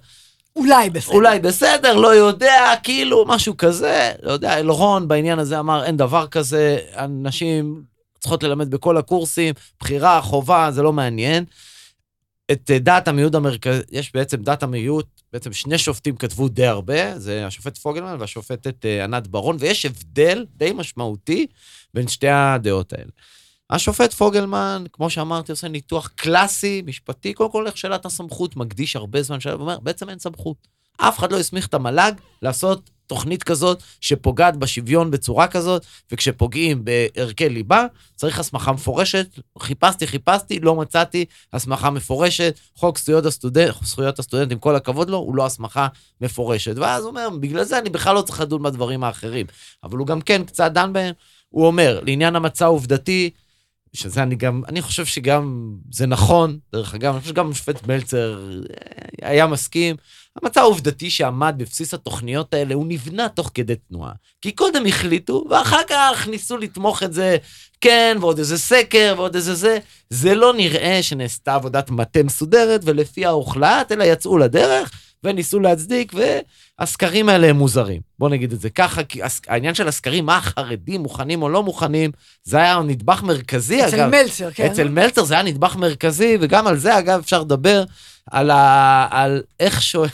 [0.56, 1.14] אולי בסדר.
[1.14, 4.12] אולי בסדר, לא יודע, כאילו, משהו כזה.
[4.22, 7.82] לא יודע, אלרון בעניין הזה אמר, אין דבר כזה, אנשים
[8.24, 11.44] צריכות ללמד בכל הקורסים, בחירה, חובה, זה לא מעניין.
[12.52, 17.18] את אה, דעת המיעוט המרכזי, יש בעצם דעת המיעוט, בעצם שני שופטים כתבו די הרבה,
[17.18, 21.46] זה השופט פוגלמן והשופטת אה, ענת ברון, ויש הבדל די משמעותי
[21.94, 23.10] בין שתי הדעות האלה.
[23.70, 29.22] השופט פוגלמן, כמו שאמרתי, עושה ניתוח קלאסי, משפטי, קודם כל איך שאלת הסמכות, מקדיש הרבה
[29.22, 30.68] זמן שאלה, ואומר, בעצם אין סמכות.
[30.96, 37.48] אף אחד לא הסמיך את המל"ג לעשות תוכנית כזאת שפוגעת בשוויון בצורה כזאת, וכשפוגעים בערכי
[37.48, 37.86] ליבה,
[38.16, 39.38] צריך הסמכה מפורשת.
[39.58, 42.58] חיפשתי, חיפשתי, לא מצאתי הסמכה מפורשת.
[42.76, 45.86] חוק זכויות הסטודנט, זכויות הסטודנט, עם כל הכבוד לו, הוא לא הסמכה
[46.20, 46.74] מפורשת.
[46.76, 49.46] ואז הוא אומר, בגלל זה אני בכלל לא צריך לדון בדברים האחרים.
[49.84, 51.14] אבל הוא גם כן קצת דן בהם.
[51.48, 53.30] הוא אומר, לעניין המצע העובדתי,
[53.94, 58.50] שזה אני גם, אני חושב שגם זה נכון, דרך אגב, אני חושב שגם השופט מלצר
[58.70, 59.96] אה, היה מסכים.
[60.42, 64.12] המצע העובדתי שעמד בבסיס התוכניות האלה, הוא נבנה תוך כדי תנועה.
[64.42, 67.36] כי קודם החליטו, ואחר כך ניסו לתמוך את זה,
[67.80, 69.78] כן, ועוד איזה סקר, ועוד איזה זה.
[70.10, 74.90] זה לא נראה שנעשתה עבודת מטה מסודרת, ולפיה הוחלט, אלא יצאו לדרך,
[75.24, 76.12] וניסו להצדיק,
[76.78, 78.00] והסקרים האלה הם מוזרים.
[78.18, 82.10] בוא נגיד את זה ככה, כי העניין של הסקרים, מה החרדים מוכנים או לא מוכנים,
[82.44, 84.10] זה היה נדבך מרכזי, אצל אגב.
[84.10, 84.66] מלצר, כן.
[84.66, 87.84] אצל מלצר זה היה נדבך מרכזי, וגם על זה, אגב, אפשר לדבר,
[88.30, 89.06] על, ה...
[89.10, 90.08] על איך שואל...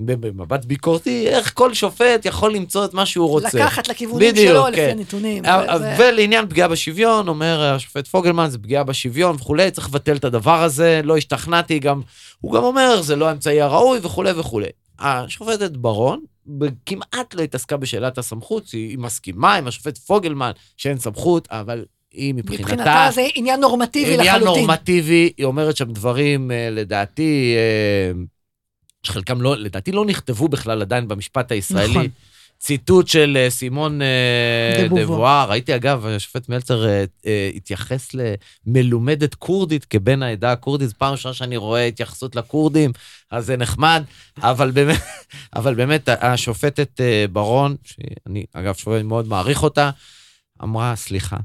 [0.00, 3.48] במבט ביקורתי, איך כל שופט יכול למצוא את מה שהוא רוצה.
[3.58, 4.72] לקחת לכיוונים בדיוק, שלו כן.
[4.72, 5.44] לפי הנתונים.
[5.44, 10.24] אה, זה- ולעניין פגיעה בשוויון, אומר השופט פוגלמן, זה פגיעה בשוויון וכולי, צריך לבטל את
[10.24, 12.00] הדבר הזה, לא השתכנעתי, גם,
[12.40, 14.66] הוא גם אומר, זה לא האמצעי הראוי וכולי וכולי.
[14.98, 16.20] השופטת ברון
[16.86, 22.34] כמעט לא התעסקה בשאלת הסמכות, היא היא מסכימה עם השופט פוגלמן שאין סמכות, אבל היא
[22.34, 22.62] מבחינתה...
[22.62, 24.62] מבחינתה זה עניין נורמטיבי עניין לחלוטין.
[24.62, 28.12] נורמטיבי, היא אומרת שם דברים, אה, לדעתי, אה,
[29.08, 31.90] שחלקם לא, לדעתי לא נכתבו בכלל עדיין במשפט הישראלי.
[31.90, 32.08] נכון.
[32.58, 34.88] ציטוט של אה, סימון אה.
[35.02, 41.34] דבואר, ראיתי אגב, השופט מלצר אה, התייחס למלומדת כורדית כבן העדה הכורדית, זו פעם ראשונה
[41.34, 42.92] שאני רואה התייחסות לכורדים,
[43.30, 44.02] אז זה נחמד,
[44.42, 45.00] אבל באמת,
[45.56, 47.00] אבל באמת השופטת
[47.32, 49.90] ברון, שאני אגב מאוד מעריך אותה,
[50.62, 51.36] אמרה, סליחה,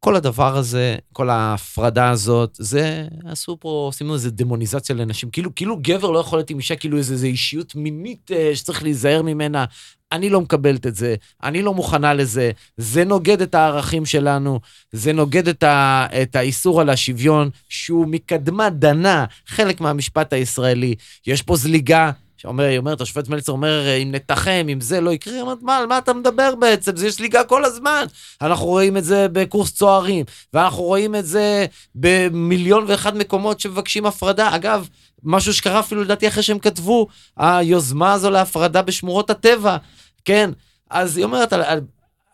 [0.00, 5.30] כל הדבר הזה, כל ההפרדה הזאת, זה, עשו פה, עושים איזה דמוניזציה לנשים.
[5.30, 8.82] כאילו, כאילו גבר לא יכול להיות עם אישה, כאילו איזו איזו אישיות מינית אה, שצריך
[8.82, 9.64] להיזהר ממנה.
[10.12, 14.60] אני לא מקבלת את זה, אני לא מוכנה לזה, זה נוגד את הערכים שלנו,
[14.92, 20.94] זה נוגד את, ה, את האיסור על השוויון, שהוא מקדמת דנה חלק מהמשפט הישראלי.
[21.26, 22.10] יש פה זליגה.
[22.38, 25.76] שאומר, היא אומרת, השופט מלצר אומר, אם נתחם, אם זה לא יקרה, היא אומרת, מה,
[25.76, 26.96] על מה אתה מדבר בעצם?
[26.96, 28.04] זה יש זליגה כל הזמן.
[28.42, 30.24] אנחנו רואים את זה בקורס צוערים,
[30.54, 34.54] ואנחנו רואים את זה במיליון ואחד מקומות שמבקשים הפרדה.
[34.56, 34.88] אגב,
[35.22, 39.76] משהו שקרה אפילו לדעתי אחרי שהם כתבו, היוזמה הזו להפרדה בשמורות הטבע,
[40.24, 40.50] כן?
[40.90, 41.52] אז היא אומרת,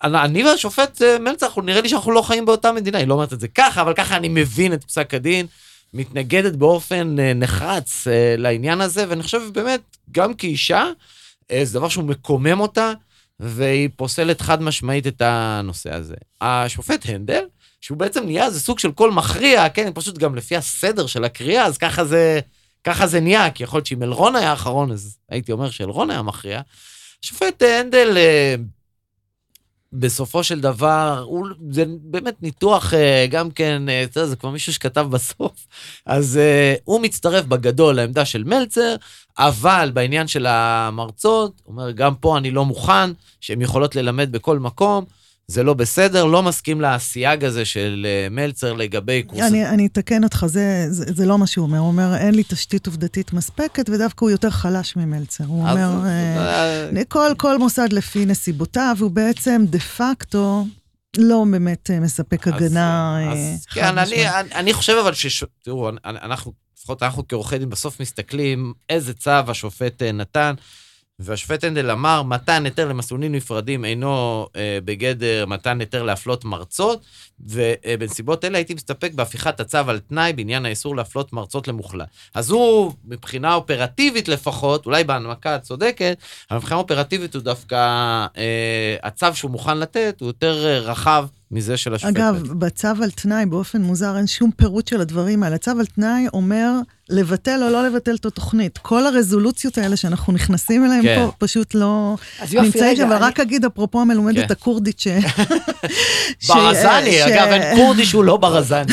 [0.04, 2.98] אני והשופט אה, מלצר, נראה לי שאנחנו לא חיים באותה מדינה.
[2.98, 5.46] היא לא אומרת את זה ככה, אבל ככה אני מבין את פסק הדין.
[5.94, 9.80] מתנגדת באופן אה, נחרץ אה, לעניין הזה, ואני חושב באמת,
[10.12, 10.88] גם כאישה,
[11.50, 12.92] אה, זה דבר שהוא מקומם אותה,
[13.40, 16.14] והיא פוסלת חד משמעית את הנושא הזה.
[16.40, 17.44] השופט הנדל,
[17.80, 21.66] שהוא בעצם נהיה איזה סוג של קול מכריע, כן, פשוט גם לפי הסדר של הקריאה,
[21.66, 22.40] אז ככה זה,
[22.84, 26.22] ככה זה נהיה, כי יכול להיות שאם אלרון היה האחרון, אז הייתי אומר שאלרון היה
[26.22, 26.60] מכריע.
[27.24, 28.16] השופט הנדל,
[29.94, 34.50] בסופו של דבר, הוא, זה באמת ניתוח אה, גם כן, אה, אתה יודע, זה כבר
[34.50, 35.66] מישהו שכתב בסוף,
[36.06, 38.96] אז אה, הוא מצטרף בגדול לעמדה של מלצר,
[39.38, 44.58] אבל בעניין של המרצות, הוא אומר, גם פה אני לא מוכן, שהן יכולות ללמד בכל
[44.58, 45.04] מקום,
[45.48, 49.44] זה לא בסדר, לא מסכים לסייג הזה של אה, מלצר לגבי קורסים.
[49.46, 51.78] אני, אני אתקן אותך, זה, זה, זה לא מה שהוא אומר.
[51.78, 55.44] הוא אומר, אין לי תשתית עובדתית מספקת, ודווקא הוא יותר חלש ממלצר.
[55.46, 60.66] הוא אז- אומר, אה, אה, כל, כל מוסד לפי נסיבותיו, הוא בעצם דה פקטו
[61.18, 64.28] לא באמת אה, מספק אז- הגנה אה, אז חד כן, אני.
[64.40, 65.44] אני, אני חושב אבל ש...
[65.64, 70.54] תראו, אנ- אנחנו, לפחות אנחנו כעורכי דין בסוף מסתכלים איזה צו השופט אה, נתן,
[71.18, 77.04] והשופט הנדל אמר, מתן היתר למסלולים נפרדים אינו אה, בגדר מתן היתר להפלות מרצות,
[77.40, 82.08] ובנסיבות אלה הייתי מסתפק בהפיכת הצו על תנאי בעניין האיסור להפלות מרצות למוחלט.
[82.34, 86.18] אז הוא, מבחינה אופרטיבית לפחות, אולי בהנמקה הצודקת,
[86.50, 87.76] אבל מבחינה אופרטיבית הוא דווקא,
[88.36, 92.16] אה, הצו שהוא מוכן לתת הוא יותר אה, רחב מזה של השופט.
[92.16, 92.42] אגב.
[92.52, 95.58] בצו על תנאי, באופן מוזר, אין שום פירוט של הדברים האלה.
[95.58, 96.70] צו על תנאי אומר
[97.10, 98.78] לבטל או לא לבטל את התוכנית.
[98.78, 101.16] כל הרזולוציות האלה שאנחנו נכנסים אליהן כן.
[101.26, 102.16] פה, פשוט לא
[102.52, 103.02] נמצאים שם.
[103.02, 104.52] אבל אני- רק אגיד, אפרופו המלומדת כן.
[104.52, 105.08] הכורדית, ש...
[106.48, 108.92] ברזני, ש- אגב, אין כורדי שהוא לא ברזני.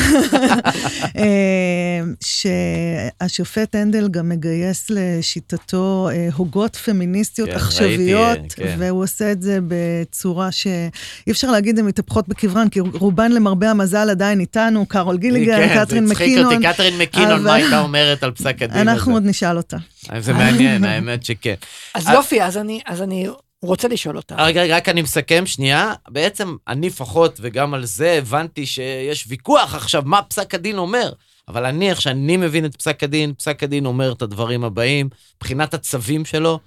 [1.18, 8.76] אה, שהשופט הנדל גם מגייס לשיטתו אה, הוגות פמיניסטיות כן, עכשוויות, ראיתי, כן.
[8.78, 10.90] והוא עושה את זה בצורה שאי
[11.30, 16.06] אפשר להגיד הן מתהפכות בקברן, כי רובן למרבה המזל עדיין איתנו, קארול גיליגן, כן, קתרין
[16.06, 16.54] זה הצחיק מקינון.
[16.54, 18.82] אותי, קתרין מקינון, אבל- מה הייתה אומרת על פסק הדין הזה?
[18.82, 19.76] אנחנו עוד נשאל אותה.
[20.18, 21.54] זה מעניין, האמת שכן.
[21.94, 23.26] אז אה, יופי, אז אני- אז אני
[23.62, 24.34] רוצה לשאול אותה.
[24.44, 25.92] רגע, רגע, רק אני מסכם שנייה.
[26.08, 31.12] בעצם אני לפחות, וגם על זה הבנתי שיש ויכוח עכשיו, מה פסק הדין אומר.
[31.48, 35.74] אבל אני, איך שאני מבין את פסק הדין, פסק הדין אומר את הדברים הבאים, מבחינת
[35.74, 36.58] הצווים שלו,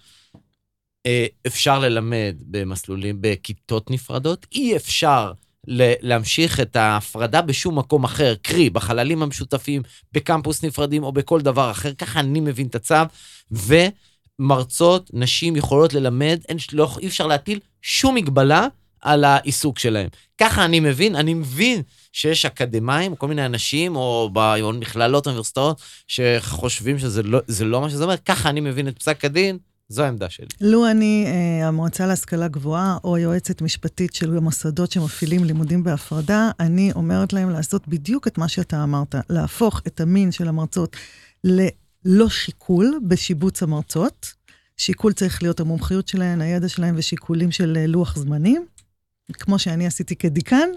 [1.05, 5.31] אה, אפשר ללמד במסלולים, בכיתות נפרדות, אי אפשר
[5.67, 9.81] להמשיך את ההפרדה בשום מקום אחר, קרי, בחללים המשותפים,
[10.13, 12.95] בקמפוס נפרדים או בכל דבר אחר, ככה אני מבין את הצו,
[14.39, 18.67] ומרצות, נשים יכולות ללמד, אין, לא, אי אפשר להטיל שום מגבלה
[19.01, 20.09] על העיסוק שלהם.
[20.37, 27.23] ככה אני מבין, אני מבין שיש אקדמאים, כל מיני אנשים, או במכללות, אוניברסיטאות, שחושבים שזה
[27.23, 29.57] לא, לא מה שזה אומר, ככה אני מבין את פסק הדין,
[29.89, 30.47] זו העמדה שלי.
[30.61, 36.91] לו אני, אה, המועצה להשכלה גבוהה, או יועצת משפטית של המוסדות שמפעילים לימודים בהפרדה, אני
[36.95, 40.95] אומרת להם לעשות בדיוק את מה שאתה אמרת, להפוך את המין של המרצות
[41.43, 44.33] ללא שיקול בשיבוץ המרצות.
[44.77, 48.65] שיקול צריך להיות המומחיות שלהן, הידע שלהן ושיקולים של אה, לוח זמנים.
[49.33, 50.69] כמו שאני עשיתי כדיקן,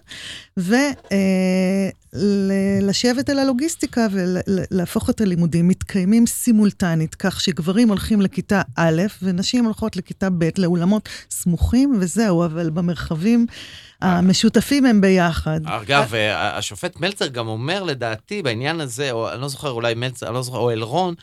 [2.12, 9.96] ולשבת על הלוגיסטיקה ולהפוך את הלימודים מתקיימים סימולטנית, כך שגברים הולכים לכיתה א' ונשים הולכות
[9.96, 13.46] לכיתה ב', לאולמות סמוכים, וזהו, אבל במרחבים
[14.02, 15.60] המשותפים הם ביחד.
[15.64, 20.34] אגב, השופט מלצר גם אומר, לדעתי, בעניין הזה, או אני לא זוכר, אולי מלצר, אני
[20.34, 21.14] לא זוכר, או אלרון,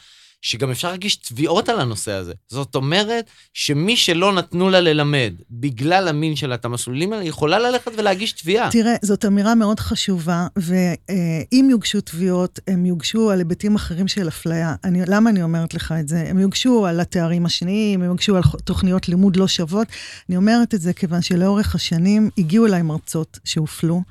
[0.46, 2.34] שגם אפשר להגיש תביעות על הנושא הזה.
[2.50, 7.92] זאת אומרת, שמי שלא נתנו לה ללמד בגלל המין שלה את המסלולים האלה, יכולה ללכת
[7.98, 8.72] ולהגיש תביעה.
[8.72, 14.76] תראה, זאת אמירה מאוד חשובה, ואם יוגשו תביעות, הם יוגשו על היבטים אחרים של אפליה.
[14.84, 16.26] אני, למה אני אומרת לך את זה?
[16.28, 19.88] הם יוגשו על התארים השניים, הם יוגשו על תוכניות לימוד לא שוות.
[20.30, 24.02] אני אומרת את זה כיוון שלאורך השנים הגיעו אליי מרצות שהופלו,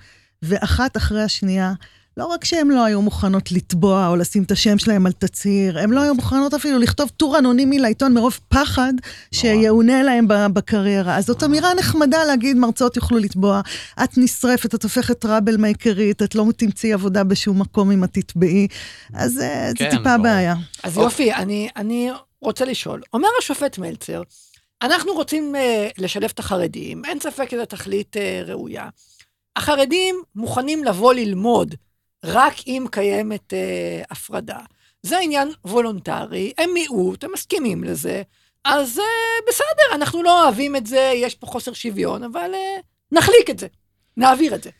[0.42, 1.72] ואחת אחרי השנייה,
[2.16, 5.90] לא רק שהן לא היו מוכנות לתבוע או לשים את השם שלהן על תצהיר, הן
[5.90, 8.92] לא היו מוכנות אפילו לכתוב טור אנונימי לעיתון מרוב פחד
[9.32, 11.16] שיעונה להן בקריירה.
[11.16, 13.60] אז זאת אמירה נחמדה להגיד, מרצות יוכלו לתבוע,
[14.04, 18.68] את נשרפת, את הופכת טראבל מייקרית, את לא תמצאי עבודה בשום מקום אם את תתבעי.
[19.14, 20.54] אז אה, כן, זה טיפה בעיה.
[20.82, 24.22] אז יופי, אני, אני רוצה לשאול, אומר השופט מלצר,
[24.82, 28.88] אנחנו רוצים uh, לשלב את החרדים, אין ספק שזו תכלית uh, ראויה.
[29.56, 31.74] החרדים מוכנים לבוא ללמוד
[32.24, 34.58] רק אם קיימת אה, הפרדה.
[35.02, 38.22] זה עניין וולונטרי, הם מיעוט, הם מסכימים לזה,
[38.64, 39.04] אז אה,
[39.48, 42.80] בסדר, אנחנו לא אוהבים את זה, יש פה חוסר שוויון, אבל אה,
[43.12, 43.66] נחליק את זה,
[44.16, 44.70] נעביר את זה.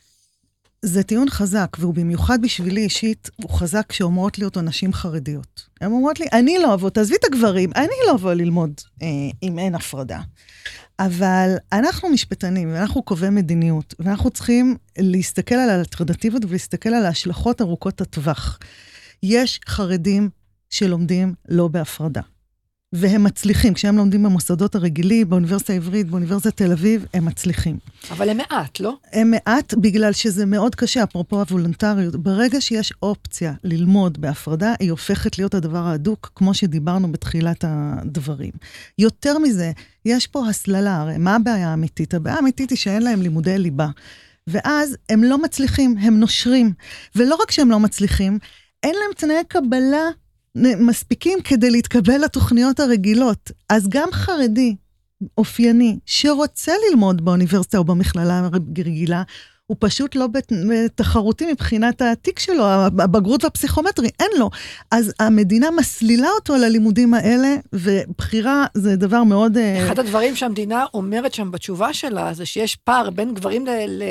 [0.81, 5.67] זה טיעון חזק, והוא במיוחד בשבילי אישית, הוא חזק כשאומרות לי אותו נשים חרדיות.
[5.81, 9.07] הן אומרות לי, אני לא אבוא, תעזבי את הגברים, אני לא אבוא ללמוד אה,
[9.43, 10.19] אם אין הפרדה.
[10.99, 18.01] אבל אנחנו משפטנים, ואנחנו קובעי מדיניות, ואנחנו צריכים להסתכל על האלטרנטיבות ולהסתכל על ההשלכות ארוכות
[18.01, 18.59] הטווח.
[19.23, 20.29] יש חרדים
[20.69, 22.21] שלומדים לא בהפרדה.
[22.95, 23.73] והם מצליחים.
[23.73, 27.77] כשהם לומדים במוסדות הרגילים, באוניברסיטה העברית, באוניברסיטת תל אביב, הם מצליחים.
[28.11, 28.97] אבל הם מעט, לא?
[29.13, 32.15] הם מעט בגלל שזה מאוד קשה, אפרופו הוולונטריות.
[32.15, 38.51] ברגע שיש אופציה ללמוד בהפרדה, היא הופכת להיות הדבר ההדוק, כמו שדיברנו בתחילת הדברים.
[38.99, 39.71] יותר מזה,
[40.05, 42.13] יש פה הסללה, הרי מה הבעיה האמיתית?
[42.13, 43.87] הבעיה האמיתית היא שאין להם לימודי ליבה.
[44.47, 46.73] ואז הם לא מצליחים, הם נושרים.
[47.15, 48.39] ולא רק שהם לא מצליחים,
[48.83, 50.09] אין להם תנאי קבלה
[50.55, 53.51] מספיקים כדי להתקבל לתוכניות הרגילות.
[53.69, 54.75] אז גם חרדי,
[55.37, 59.23] אופייני, שרוצה ללמוד באוניברסיטה או במכללה הרגילה,
[59.67, 60.27] הוא פשוט לא
[60.95, 64.49] תחרותי מבחינת התיק שלו, הבגרות והפסיכומטרי, אין לו.
[64.91, 69.57] אז המדינה מסלילה אותו ללימודים האלה, ובחירה זה דבר מאוד...
[69.57, 73.65] אה, אחד הדברים שהמדינה אומרת שם בתשובה שלה, זה שיש פער בין גברים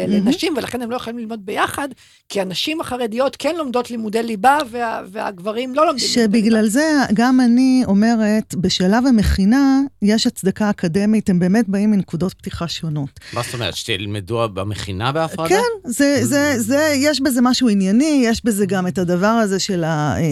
[0.08, 1.88] לנשים, ולכן הם לא יכולים ללמוד ביחד,
[2.28, 6.48] כי הנשים החרדיות כן לומדות לימודי ליבה, וה, והגברים לא לומדים לימודי ליבה.
[6.48, 12.68] שבגלל זה גם אני אומרת, בשלב המכינה, יש הצדקה אקדמית, הם באמת באים מנקודות פתיחה
[12.68, 13.20] שונות.
[13.32, 15.43] מה זאת אומרת, שתלמדו במכינה בהפרדה?
[15.48, 15.60] בהפרדה?
[15.84, 19.84] כן, זה, זה, זה, יש בזה משהו ענייני, יש בזה גם את הדבר הזה של
[19.84, 20.16] ה...
[20.16, 20.22] אה,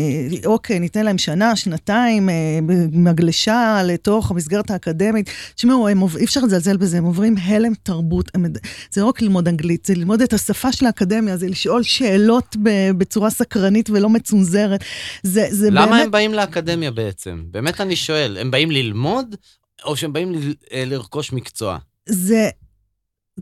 [0.47, 2.59] אוקיי, ניתן להם שנה, שנתיים, אה,
[2.93, 5.31] מגלשה לתוך המסגרת האקדמית.
[5.55, 5.95] תשמעו, אי
[6.25, 8.31] אפשר לזלזל בזה, הם עוברים הלם תרבות.
[8.35, 8.45] הם,
[8.91, 12.57] זה לא רק ללמוד אנגלית, זה ללמוד את השפה של האקדמיה, זה לשאול שאלות
[12.99, 14.85] בצורה סקרנית ולא מצונזרת.
[15.23, 16.05] זה, זה למה באמת...
[16.05, 17.43] הם באים לאקדמיה בעצם?
[17.51, 19.37] באמת אני שואל, הם באים ללמוד,
[19.85, 21.79] או שהם באים ל- אה, לרכוש מקצוע?
[22.09, 22.49] זה,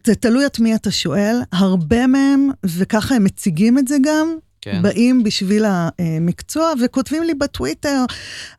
[0.06, 4.82] זה תלוי את מי אתה שואל, הרבה מהם, וככה הם מציגים את זה גם, כן.
[4.82, 8.04] באים בשביל המקצוע וכותבים לי בטוויטר,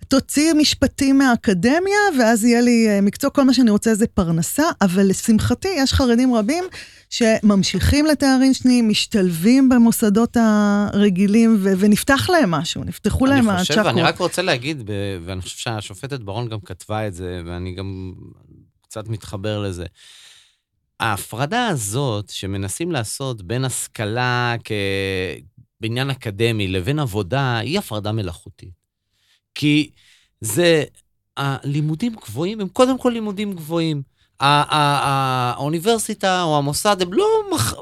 [0.07, 5.09] תוציאי משפטים מהאקדמיה ואז יהיה לי אה, מקצוע, כל מה שאני רוצה זה פרנסה, אבל
[5.09, 6.63] לשמחתי יש חרדים רבים
[7.09, 13.57] שממשיכים לתארים שניים, משתלבים במוסדות הרגילים ו- ונפתח להם משהו, נפתחו להם הצ'קות.
[13.57, 14.89] אני חושב, ואני רק רוצה להגיד,
[15.25, 18.13] ואני חושב שהשופטת ברון גם כתבה את זה, ואני גם
[18.81, 19.85] קצת מתחבר לזה.
[21.01, 24.71] ההפרדה הזאת שמנסים לעשות בין השכלה כ...
[25.79, 28.81] בעניין אקדמי לבין עבודה היא הפרדה מלאכותית.
[29.55, 29.89] כי
[30.41, 30.83] זה,
[31.37, 34.01] הלימודים גבוהים הם קודם כל לימודים גבוהים.
[34.43, 37.73] האוניברסיטה או המוסד הם לא מח...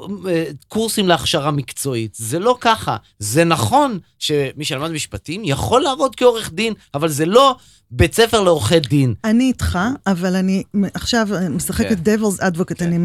[0.67, 2.97] קורסים להכשרה מקצועית, זה לא ככה.
[3.19, 7.55] זה נכון שמי שלמד משפטים יכול לעבוד כעורך דין, אבל זה לא
[7.91, 9.13] בית ספר לעורכי דין.
[9.23, 12.09] אני איתך, אבל אני עכשיו משחקת okay.
[12.09, 12.83] devil's advocate, okay.
[12.83, 12.97] אני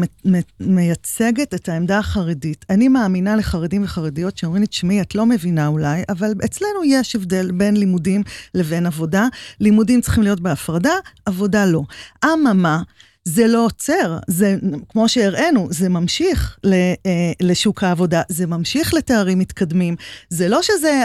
[0.59, 2.65] מייצגת את העמדה החרדית.
[2.69, 7.51] אני מאמינה לחרדים וחרדיות שאומרים לי, תשמעי, את לא מבינה אולי, אבל אצלנו יש הבדל
[7.51, 9.27] בין לימודים לבין עבודה.
[9.59, 10.93] לימודים צריכים להיות בהפרדה,
[11.25, 11.81] עבודה לא.
[12.25, 12.81] אממה,
[13.27, 14.55] זה לא עוצר, זה,
[14.89, 16.93] כמו שהראינו, זה ממשיך אה,
[17.41, 19.95] לשוק העבודה, זה ממשיך לתארים מתקדמים.
[20.29, 21.03] זה לא שזה,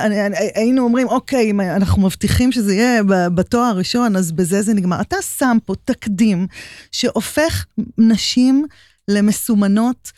[0.54, 3.02] היינו אומרים, אוקיי, אם אנחנו מבטיחים שזה יהיה
[3.34, 5.00] בתואר הראשון, אז בזה זה נגמר.
[5.00, 6.46] אתה שם פה תקדים
[6.92, 7.66] שהופך
[7.98, 8.66] נשים
[9.08, 10.12] למסומנות.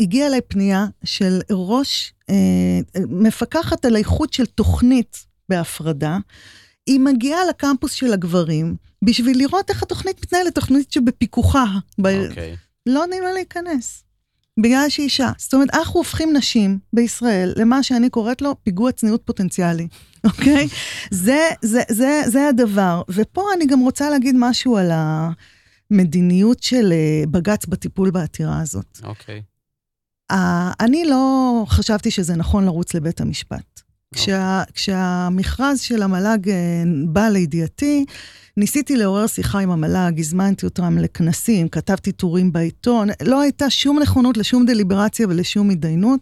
[0.00, 6.18] הגיעה אליי פנייה של ראש, אה, מפקחת על האיכות של תוכנית בהפרדה.
[6.86, 11.64] היא מגיעה לקמפוס של הגברים, בשביל לראות איך התוכנית מתנהלת, תוכנית שבפיקוחה.
[11.98, 12.54] אוקיי.
[12.54, 12.56] Okay.
[12.86, 14.04] לא נעים לה להיכנס.
[14.60, 15.30] בגלל שהיא אישה.
[15.38, 19.88] זאת אומרת, אנחנו הופכים נשים בישראל למה שאני קוראת לו פיגוע צניעות פוטנציאלי,
[20.24, 20.66] אוקיי?
[20.66, 20.74] Okay?
[21.10, 23.02] זה, זה, זה, זה הדבר.
[23.08, 24.90] ופה אני גם רוצה להגיד משהו על
[25.90, 28.98] המדיניות של אה, בג"ץ בטיפול בעתירה הזאת.
[29.02, 29.38] אוקיי.
[29.38, 29.42] Okay.
[30.32, 30.36] Uh,
[30.80, 33.80] אני לא חשבתי שזה נכון לרוץ לבית המשפט.
[34.14, 38.04] כשה, כשהמכרז של המל"ג אה, בא לידיעתי,
[38.56, 44.36] ניסיתי לעורר שיחה עם המל"ג, הזמנתי אותם לכנסים, כתבתי טורים בעיתון, לא הייתה שום נכונות
[44.36, 46.20] לשום דליברציה ולשום התדיינות,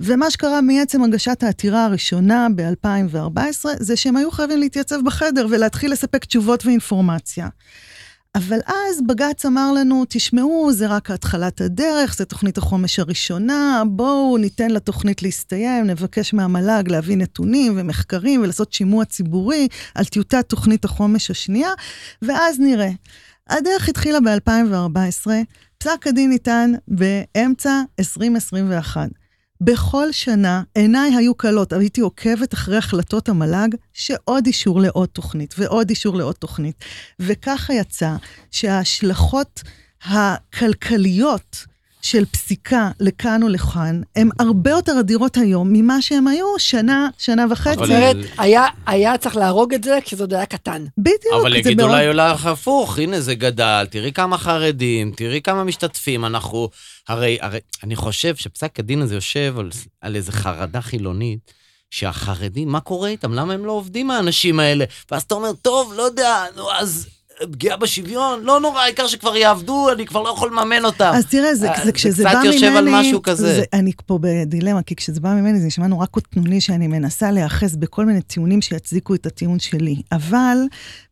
[0.00, 6.24] ומה שקרה מעצם הגשת העתירה הראשונה ב-2014, זה שהם היו חייבים להתייצב בחדר ולהתחיל לספק
[6.24, 7.48] תשובות ואינפורמציה.
[8.34, 14.36] אבל אז בג"ץ אמר לנו, תשמעו, זה רק התחלת הדרך, זה תוכנית החומש הראשונה, בואו
[14.36, 21.30] ניתן לתוכנית להסתיים, נבקש מהמל"ג להביא נתונים ומחקרים ולעשות שימוע ציבורי על טיוטת תוכנית החומש
[21.30, 21.70] השנייה,
[22.22, 22.90] ואז נראה.
[23.48, 25.30] הדרך התחילה ב-2014,
[25.78, 29.23] פסק הדין ניתן באמצע 2021.
[29.60, 35.90] בכל שנה עיניי היו כלות, הייתי עוקבת אחרי החלטות המל"ג שעוד אישור לעוד תוכנית ועוד
[35.90, 36.84] אישור לעוד תוכנית.
[37.20, 38.16] וככה יצא
[38.50, 39.62] שההשלכות
[40.04, 41.66] הכלכליות
[42.04, 47.46] של פסיקה לכאן או לכאן, הן הרבה יותר אדירות היום ממה שהן היו שנה, שנה
[47.50, 47.76] וחצי.
[47.76, 50.84] זאת אומרת, היה, היה צריך להרוג את זה כשזה עוד היה קטן.
[50.98, 51.34] בדיוק.
[51.42, 56.68] אבל יגידו אולי אולי הפוך, הנה זה גדל, תראי כמה חרדים, תראי כמה משתתפים, אנחנו...
[57.08, 61.64] הרי, הרי אני חושב שפסק הדין הזה יושב על, על איזה חרדה חילונית.
[61.90, 63.32] שהחרדים, מה קורה איתם?
[63.32, 64.84] למה הם לא עובדים, האנשים האלה?
[65.10, 67.06] ואז אתה אומר, טוב, לא יודע, נו, אז
[67.52, 71.12] פגיעה בשוויון, לא נורא, העיקר שכבר יעבדו, אני כבר לא יכול לממן אותם.
[71.14, 72.42] אז תראה, זה, זה כשזה בא ממני...
[72.42, 73.54] זה קצת יושב על משהו כזה.
[73.54, 77.76] זה, אני פה בדילמה, כי כשזה בא ממני זה נשמע נורא קוטנוני שאני מנסה להיאחז
[77.76, 80.02] בכל מיני טיעונים שיצדיקו את הטיעון שלי.
[80.12, 80.56] אבל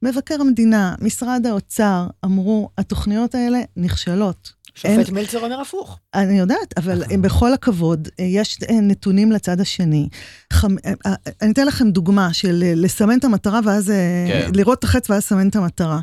[0.02, 4.61] מבקר המדינה, משרד האוצר, אמרו, התוכניות האלה נכשלות.
[4.74, 5.98] שופט מלצר אומר הפוך.
[6.14, 10.08] אני יודעת, אבל בכל הכבוד, אה, יש אה, נתונים לצד השני.
[10.52, 10.76] חמ...
[10.86, 13.92] אה, אני אתן לכם דוגמה של לסמן את המטרה ואז...
[14.28, 14.50] כן.
[14.54, 16.00] לראות את החץ ואז לסמן את המטרה.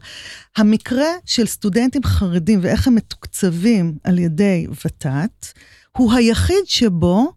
[0.57, 5.47] המקרה של סטודנטים חרדים ואיך הם מתוקצבים על ידי ות"ת,
[5.97, 7.31] הוא היחיד שבו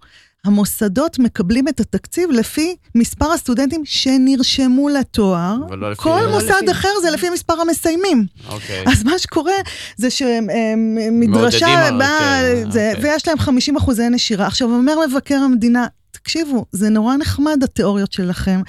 [0.46, 5.56] המוסדות מקבלים את התקציב לפי מספר הסטודנטים שנרשמו לתואר.
[5.80, 6.02] לפי...
[6.02, 6.70] כל לא מוסד לפי...
[6.70, 8.26] אחר זה לפי מספר המסיימים.
[8.48, 8.84] אוקיי.
[8.86, 9.52] אז מה שקורה
[9.96, 12.94] זה שמדרשה באה, אוקיי.
[13.02, 14.46] ויש להם 50 אחוזי נשירה.
[14.46, 15.86] עכשיו, אומר מבקר המדינה,
[16.22, 18.60] תקשיבו, זה נורא נחמד התיאוריות שלכם,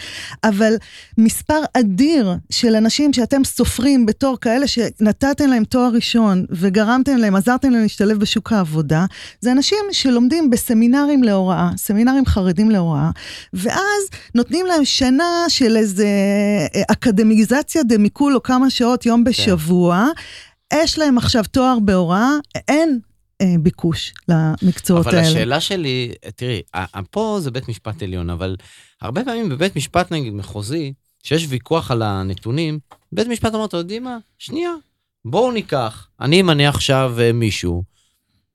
[0.44, 0.74] אבל
[1.18, 7.70] מספר אדיר של אנשים שאתם סופרים בתור כאלה שנתתם להם תואר ראשון וגרמתם להם, עזרתם
[7.70, 9.06] להם להשתלב בשוק העבודה,
[9.42, 13.10] זה אנשים שלומדים בסמינרים להוראה, סמינרים חרדים להוראה,
[13.54, 14.04] ואז
[14.36, 16.08] נותנים להם שנה של איזה
[16.76, 19.32] אה, אקדמיזציה דמיקול או כמה שעות יום כן.
[19.32, 20.08] בשבוע.
[20.16, 20.78] כן.
[20.84, 22.32] יש להם עכשיו תואר בהוראה,
[22.68, 23.00] אין
[23.60, 25.28] ביקוש למקצועות אבל האלה.
[25.28, 26.62] אבל השאלה שלי, תראי,
[27.12, 28.56] פה זה בית משפט עליון, אבל
[29.02, 32.80] הרבה פעמים בבית משפט, נגיד, מחוזי, שיש ויכוח על הנתונים,
[33.12, 34.18] בית משפט אומר, אתם יודעים מה?
[34.38, 34.72] שנייה,
[35.26, 37.84] בואו ניקח, אני אמנה עכשיו אה, מישהו,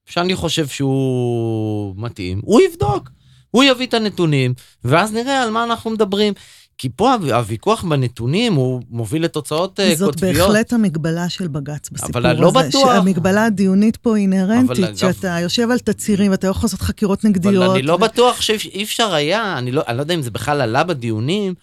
[0.06, 3.10] שאני חושב שהוא מתאים, הוא יבדוק.
[3.50, 6.34] הוא יביא את הנתונים, ואז נראה על מה אנחנו מדברים.
[6.78, 10.36] כי פה הוויכוח בנתונים הוא מוביל לתוצאות זאת קוטביות.
[10.36, 12.38] זאת בהחלט המגבלה של בג"ץ בסיפור אבל הזה.
[12.38, 12.94] אבל אני לא בטוח.
[12.94, 15.42] שהמגבלה הדיונית פה היא אינהרנטית, שאתה אגב...
[15.42, 17.64] יושב על תצהירים ואתה יכול לעשות חקירות נגדיות.
[17.64, 17.98] אבל אני לא ו...
[17.98, 21.54] בטוח שאי אפשר היה, אני לא, אני לא יודע אם זה בכלל עלה בדיונים,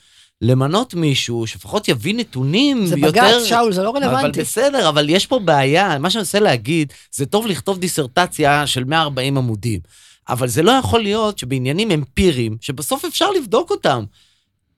[0.41, 3.11] למנות מישהו שלפחות יביא נתונים זה יותר...
[3.11, 4.25] זה בג"ץ, שאול, זה לא רלוונטי.
[4.25, 8.83] אבל בסדר, אבל יש פה בעיה, מה שאני מנסה להגיד, זה טוב לכתוב דיסרטציה של
[8.83, 9.79] 140 עמודים.
[10.29, 14.03] אבל זה לא יכול להיות שבעניינים אמפיריים, שבסוף אפשר לבדוק אותם.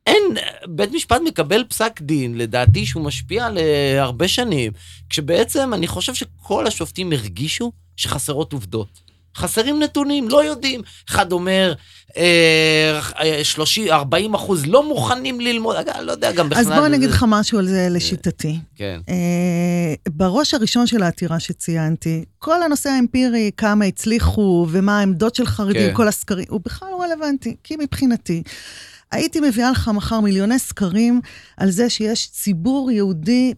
[0.07, 0.23] אין,
[0.67, 4.71] בית משפט מקבל פסק דין, לדעתי, שהוא משפיע על אה, שנים,
[5.09, 9.07] כשבעצם אני חושב שכל השופטים הרגישו שחסרות עובדות.
[9.37, 10.81] חסרים נתונים, לא יודעים.
[11.09, 11.73] אחד אומר,
[12.17, 12.99] אה,
[13.43, 16.61] 30, 40 אחוז לא מוכנים ללמוד, אגב, לא יודע, גם בכלל...
[16.61, 18.59] אז בוא אני אגיד לך משהו על זה לשיטתי.
[18.75, 18.99] כן.
[19.09, 25.89] אה, בראש הראשון של העתירה שציינתי, כל הנושא האמפירי, כמה הצליחו ומה העמדות של חרדים,
[25.89, 25.95] כן.
[25.95, 28.43] כל הסקרים, הוא בכלל לא רלוונטי, כי מבחינתי,
[29.11, 31.21] הייתי מביאה לך מחר מיליוני סקרים
[31.57, 33.53] על זה שיש ציבור יהודי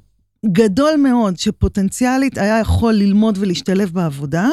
[0.52, 4.48] גדול מאוד, שפוטנציאלית היה יכול ללמוד ולהשתלב בעבודה,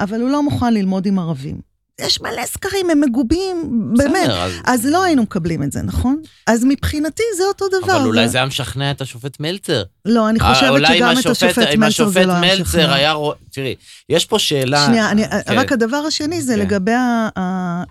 [0.00, 1.68] אבל הוא לא מוכן ללמוד עם ערבים.
[2.00, 3.56] יש מלא סקרים, הם מגובים,
[3.96, 4.28] באמת.
[4.30, 6.22] אז- אז לא היינו מקבלים את זה, נכון?
[6.46, 7.96] אז מבחינתי זה אותו דבר.
[7.96, 9.82] אבל אולי זה היה משכנע את השופט מלצר.
[10.04, 12.58] לא, אני אה, חושבת אולי אם שגם את השופט אם מלצר זה לא היה השופט
[12.58, 12.94] מלצר משכנע.
[12.94, 13.12] היה...
[13.12, 13.74] רוא- תראי,
[14.08, 14.86] יש פה שאלה...
[14.86, 15.58] שנייה, אני, כן.
[15.58, 16.58] רק הדבר השני זה כן.
[16.60, 16.92] לגבי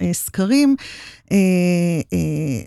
[0.01, 0.75] הסקרים.
[1.31, 1.37] אה,
[2.13, 2.61] אה,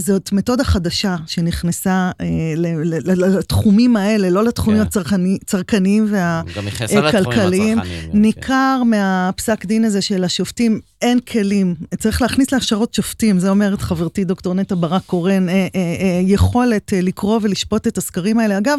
[0.00, 2.26] זאת מתודה חדשה שנכנסה אה,
[2.56, 4.86] ל- ל- ל- לתחומים האלה, לא לתחומים כן.
[4.86, 6.42] הצרכני- הצרכניים וה...
[6.56, 8.04] גם נכנסה לתחומים כלכליים, הצרכניים.
[8.06, 8.18] גם, כן.
[8.18, 11.74] ניכר מהפסק דין הזה של השופטים, אין כלים.
[11.98, 16.92] צריך להכניס להכשרות שופטים, זה אומרת חברתי דוקטור נטע ברק קורן, אה, אה, אה, יכולת
[16.92, 18.58] אה, לקרוא ולשפוט את הסקרים האלה.
[18.58, 18.78] אגב,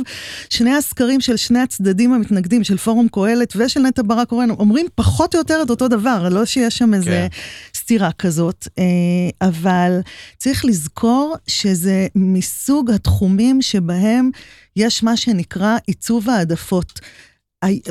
[0.50, 5.36] שני הסקרים של שני הצדדים המתנגדים, של פורום קהלת ושל נטע ברק קורן, אומרים פחות
[5.36, 7.28] או יותר את אותו דבר, לא שיש שם איזה כן.
[7.90, 8.68] סתירה כזאת.
[8.80, 8.84] אה,
[9.48, 10.00] אבל
[10.38, 14.30] צריך לזכור שזה מסוג התחומים שבהם
[14.76, 17.00] יש מה שנקרא עיצוב העדפות.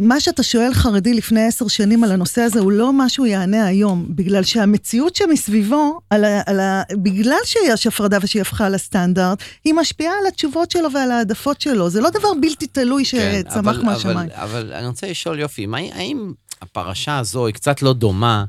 [0.00, 3.66] מה שאתה שואל חרדי לפני עשר שנים על הנושא הזה, הוא לא מה שהוא יענה
[3.66, 9.74] היום, בגלל שהמציאות שמסביבו, על ה, על ה, בגלל שיש הפרדה ושהיא הפכה לסטנדרט, היא
[9.74, 11.90] משפיעה על התשובות שלו ועל העדפות שלו.
[11.90, 14.18] זה לא דבר בלתי תלוי כן, שצמח אבל- מהשמיים.
[14.18, 16.32] אבל, אבל אני רוצה לשאול, יופי, מה, האם
[16.62, 18.44] הפרשה הזו היא קצת לא דומה,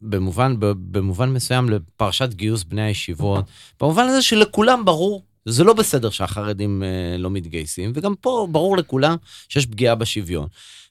[0.00, 3.44] במובן, במובן מסוים, לפרשת גיוס בני הישיבות,
[3.80, 9.16] במובן הזה שלכולם ברור, זה לא בסדר שהחרדים אה, לא מתגייסים, וגם פה ברור לכולם
[9.48, 10.46] שיש פגיעה בשוויון.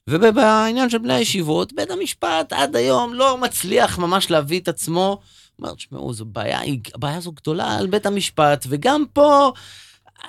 [0.08, 5.20] ובעניין של בני הישיבות, בית המשפט עד היום לא מצליח ממש להביא את עצמו.
[5.58, 6.60] אומר, תשמעו, זו בעיה,
[6.94, 9.52] הבעיה הזו גדולה על בית המשפט, וגם פה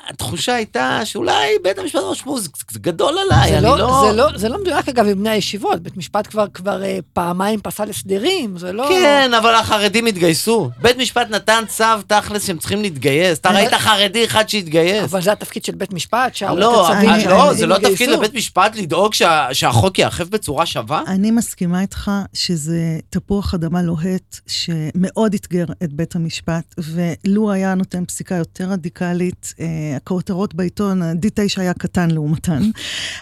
[0.09, 4.05] התחושה הייתה שאולי בית המשפט אומר, תשמעו, זה, זה גדול עליי, זה אני לא, לא...
[4.09, 5.79] זה, לא, זה לא מדויק, אגב, עם בני הישיבות.
[5.83, 8.85] בית משפט כבר, כבר אה, פעמיים פסל הסדרים, זה לא...
[8.89, 10.69] כן, אבל החרדים התגייסו.
[10.81, 13.39] בית משפט נתן צו תכלס שהם צריכים להתגייס.
[13.39, 15.03] אתה אבל- ראית חרדי אחד שהתגייס.
[15.03, 17.75] אבל זה התפקיד של בית משפט, שהרבה לא, צווים אבל אני- לא, שהחרדים זה לא
[17.75, 17.93] יתגייסו.
[17.95, 21.03] תפקיד לבית משפט לדאוג שה- שהחוק ייאכף בצורה שווה?
[21.07, 22.77] אני מסכימה איתך שזה
[23.09, 29.65] תפוח אדמה לוהט שמאוד אתגר את בית המשפט, ולו היה נותן פסיקה יותר רדיקלית, אה,
[29.95, 32.61] הכותרות בעיתון, ה-D9 היה קטן לעומתן,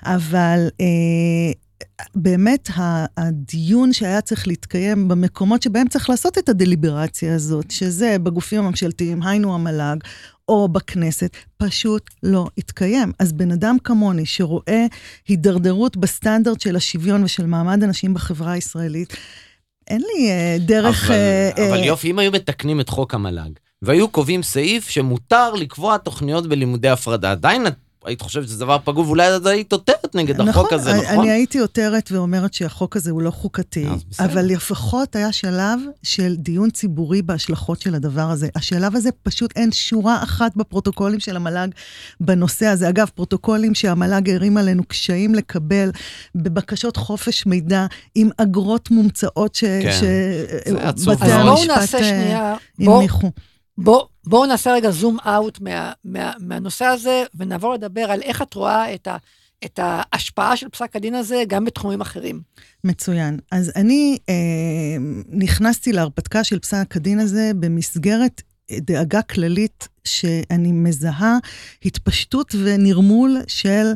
[0.04, 0.68] אבל...
[0.82, 1.52] אה,
[2.16, 2.70] באמת
[3.18, 9.56] הדיון שהיה צריך להתקיים במקומות שבהם צריך לעשות את הדליברציה הזאת, שזה בגופים הממשלתיים, היינו
[9.56, 9.98] המל"ג,
[10.50, 13.12] או בכנסת, פשוט לא התקיים.
[13.20, 14.86] אז בן אדם כמוני שרואה
[15.28, 19.14] הידרדרות בסטנדרט של השוויון ושל מעמד הנשים בחברה הישראלית,
[19.88, 21.06] אין לי אה, דרך...
[21.06, 23.52] אבל, אה, אבל אה, יופי, אם היו מתקנים את חוק המל"ג,
[23.82, 27.74] והיו קובעים סעיף שמותר לקבוע תוכניות בלימודי הפרדה, עדיין את-
[28.06, 31.20] היית חושבת שזה דבר פגוב, אולי את היית עותרת נגד החוק הזה, אני- נכון?
[31.20, 33.86] אני הייתי עותרת ואומרת שהחוק הזה הוא לא חוקתי.
[34.20, 38.48] אבל לפחות היה שלב של דיון ציבורי בהשלכות של הדבר הזה.
[38.56, 41.68] השלב הזה פשוט אין שורה אחת בפרוטוקולים של המל"ג
[42.20, 42.90] בנושא הזה.
[42.90, 45.92] אגב, פרוטוקולים שהמל"ג הרים עלינו קשיים לקבל
[46.36, 49.64] בבקשות חופש מידע עם אגרות מומצאות ש...
[49.64, 49.92] כן.
[49.92, 50.04] ש...
[50.82, 51.22] המשפט
[51.68, 51.98] נעשה
[53.78, 54.08] בואו.
[54.28, 58.94] בוא, נעשה רגע זום אאוט מה, מה, מהנושא הזה, ונעבור לדבר על איך את רואה
[58.94, 59.18] את, ה,
[59.66, 62.42] את ההשפעה של פסק הדין הזה גם בתחומים אחרים.
[62.84, 63.40] מצוין.
[63.52, 64.36] אז אני אה,
[65.30, 71.38] נכנסתי להרפתקה של פסק הדין הזה במסגרת דאגה כללית שאני מזהה
[71.86, 73.92] התפשטות ונרמול של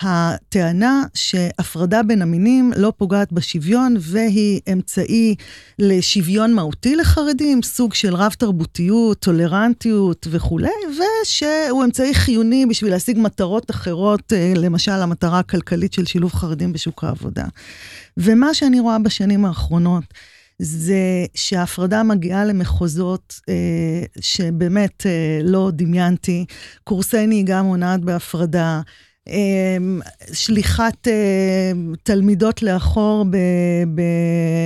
[0.00, 5.34] הטענה שהפרדה בין המינים לא פוגעת בשוויון והיא אמצעי
[5.78, 14.32] לשוויון מהותי לחרדים, סוג של רב-תרבותיות, טולרנטיות וכולי, ושהוא אמצעי חיוני בשביל להשיג מטרות אחרות,
[14.32, 17.44] אה, למשל המטרה הכלכלית של שילוב חרדים בשוק העבודה.
[18.16, 20.04] ומה שאני רואה בשנים האחרונות,
[20.64, 20.96] זה
[21.34, 23.54] שההפרדה מגיעה למחוזות אה,
[24.20, 25.10] שבאמת אה,
[25.44, 26.44] לא דמיינתי,
[26.84, 28.80] קורסי נהיגה מונעת בהפרדה,
[29.28, 29.76] אה,
[30.32, 33.36] שליחת אה, תלמידות לאחור ב,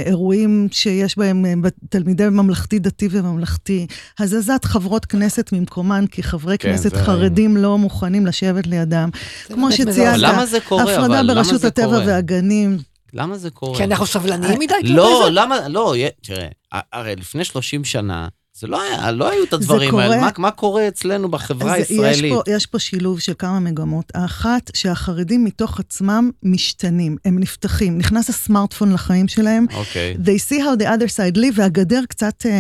[0.05, 1.53] באירועים שיש בהם אה,
[1.91, 3.87] תלמידי ממלכתי דתי וממלכתי,
[4.19, 9.09] הזזת חברות כנסת ממקומן, כי חברי כן, כנסת זה- חרדים לא מוכנים לשבת לידם.
[9.47, 10.11] כמו באמת שציינת, מזעזע.
[10.27, 10.83] אבל למה זה קורה?
[10.83, 12.03] הפרדה ברשות הטבע קורה?
[12.07, 12.79] והגנים.
[13.17, 13.77] למה זה קורה?
[13.79, 14.75] כי אנחנו סבלניים מדי?
[14.81, 15.29] כלפי לא?
[15.31, 20.05] למה, לא, תראה, הרי לפני 30 שנה, זה לא היה, לא היו את הדברים קורה-
[20.05, 20.21] האלה.
[20.21, 22.33] מה, מה קורה אצלנו בחברה אז יש הישראלית?
[22.33, 24.13] פה, יש פה שילוב של כמה מגמות.
[24.15, 30.17] האחת, שהחרדים מתוך עצמם משתנים, הם נפתחים, נכנס הסמארטפון לחיים שלהם, אוקיי.
[30.25, 32.51] they see how the other side live, והגדר קצת אה,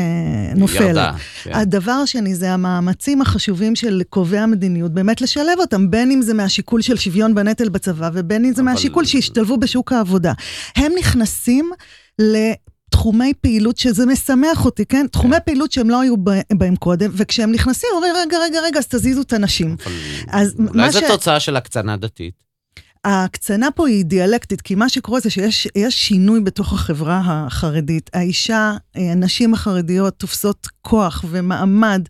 [0.56, 0.80] נופלת.
[0.80, 1.12] ירדה.
[1.42, 1.52] כן.
[1.54, 6.82] הדבר השני זה המאמצים החשובים של קובעי המדיניות, באמת לשלב אותם, בין אם זה מהשיקול
[6.82, 10.32] של שוויון בנטל בצבא, ובין אם זה אבל- מהשיקול שישתלבו בשוק העבודה.
[10.76, 11.70] הם נכנסים
[12.96, 15.06] לתחומי פעילות, שזה משמח אותי, כן?
[15.12, 16.14] תחומי פעילות שהם לא היו
[16.52, 19.76] בהם קודם, וכשהם נכנסים, אומרים, רגע, רגע, רגע, אז תזיזו את הנשים.
[20.28, 22.45] אז אולי זו תוצאה של הקצנה דתית.
[23.06, 28.10] ההקצנה פה היא דיאלקטית, כי מה שקורה זה שיש יש שינוי בתוך החברה החרדית.
[28.14, 32.02] האישה, אה, הנשים החרדיות תופסות כוח ומעמד,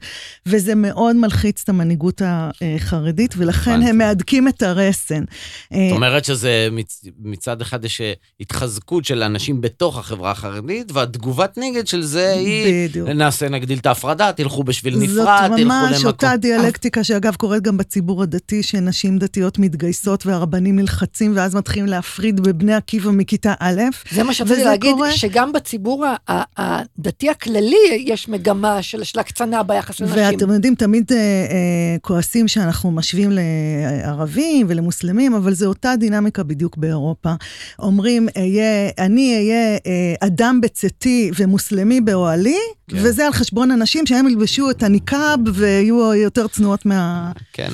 [0.47, 3.83] וזה מאוד מלחיץ את המנהיגות החרדית, ולכן.
[3.83, 5.25] הם מהדקים את הרסן.
[5.73, 10.93] אה, זאת אומרת שזה מצ- מצד אחד יש אה, התחזקות של אנשים בתוך החברה החרדית,
[10.93, 13.09] והתגובת נגד של זה היא, בדיוק.
[13.09, 15.91] נעשה, נגדיל את ההפרדה, תלכו בשביל זאת נפרד, תלכו למקום.
[15.91, 21.87] ממש אותה דיאלקטיקה שאגב קורית גם בציבור הדתי, שנשים דתיות מתגייסות והרבנים נלחצים, ואז מתחילים
[21.87, 23.82] להפריד בבני עקיבא מכיתה א'.
[24.11, 25.12] זה מה שרציתי להגיד, קורה.
[25.12, 26.05] שגם בציבור
[26.57, 30.16] הדתי הכללי יש מגמה של של הקצנה ביחס לנשים.
[30.18, 36.76] ואתם יודעים, תמיד אה, אה, כועסים שאנחנו משווים לערבים ולמוסלמים, אבל זו אותה דינמיקה בדיוק
[36.76, 37.32] באירופה.
[37.78, 42.59] אומרים, אהיה, אני אהיה אה, אדם בצאתי ומוסלמי באוהלי,
[42.89, 42.97] כן.
[42.97, 43.03] כן.
[43.03, 47.32] וזה על חשבון אנשים שהם ילבשו את הניקאב ויהיו יותר צנועות מה...
[47.53, 47.70] כן,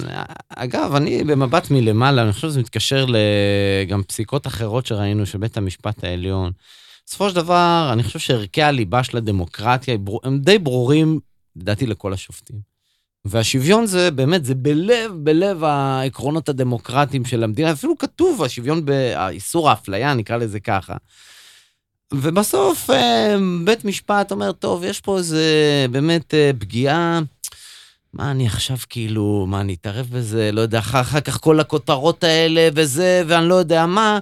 [0.57, 6.05] אגב, אני במבט מלמעלה, אני חושב שזה מתקשר לגם פסיקות אחרות שראינו של בית המשפט
[6.05, 6.53] העליון.
[7.07, 11.21] בסופו של דבר, אני חושב שערכי הליבה של הדמוקרטיה הם די ברורים,
[11.57, 12.73] לדעתי, לכל השופטים.
[13.25, 20.15] והשוויון זה באמת, זה בלב, בלב העקרונות הדמוקרטיים של המדינה, אפילו כתוב, השוויון, באיסור האפליה,
[20.15, 20.97] נקרא לזה ככה.
[22.15, 25.45] ובסוף אה, בית משפט אומר, טוב, יש פה איזה
[25.91, 27.21] באמת אה, פגיעה,
[28.13, 32.25] מה אני עכשיו כאילו, מה אני אתערב בזה, לא יודע, אחר, אחר כך כל הכותרות
[32.25, 34.19] האלה וזה, ואני לא יודע מה.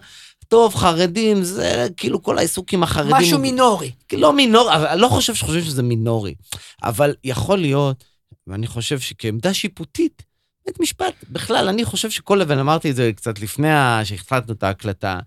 [0.48, 3.16] טוב, חרדים, זה כאילו כל העיסוק עם החרדים.
[3.16, 3.90] משהו מינורי.
[4.12, 6.34] לא מינורי, אני לא חושב שחושבים שזה מינורי.
[6.82, 8.04] אבל יכול להיות,
[8.46, 10.22] ואני חושב שכעמדה שיפוטית,
[10.66, 13.68] בית משפט, בכלל, אני חושב שכל, ואני אמרתי את זה קצת לפני
[14.04, 15.18] שהחלטנו את ההקלטה,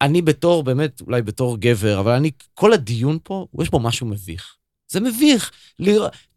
[0.00, 4.56] אני בתור, באמת, אולי בתור גבר, אבל אני, כל הדיון פה, יש בו משהו מביך.
[4.90, 5.50] זה מביך.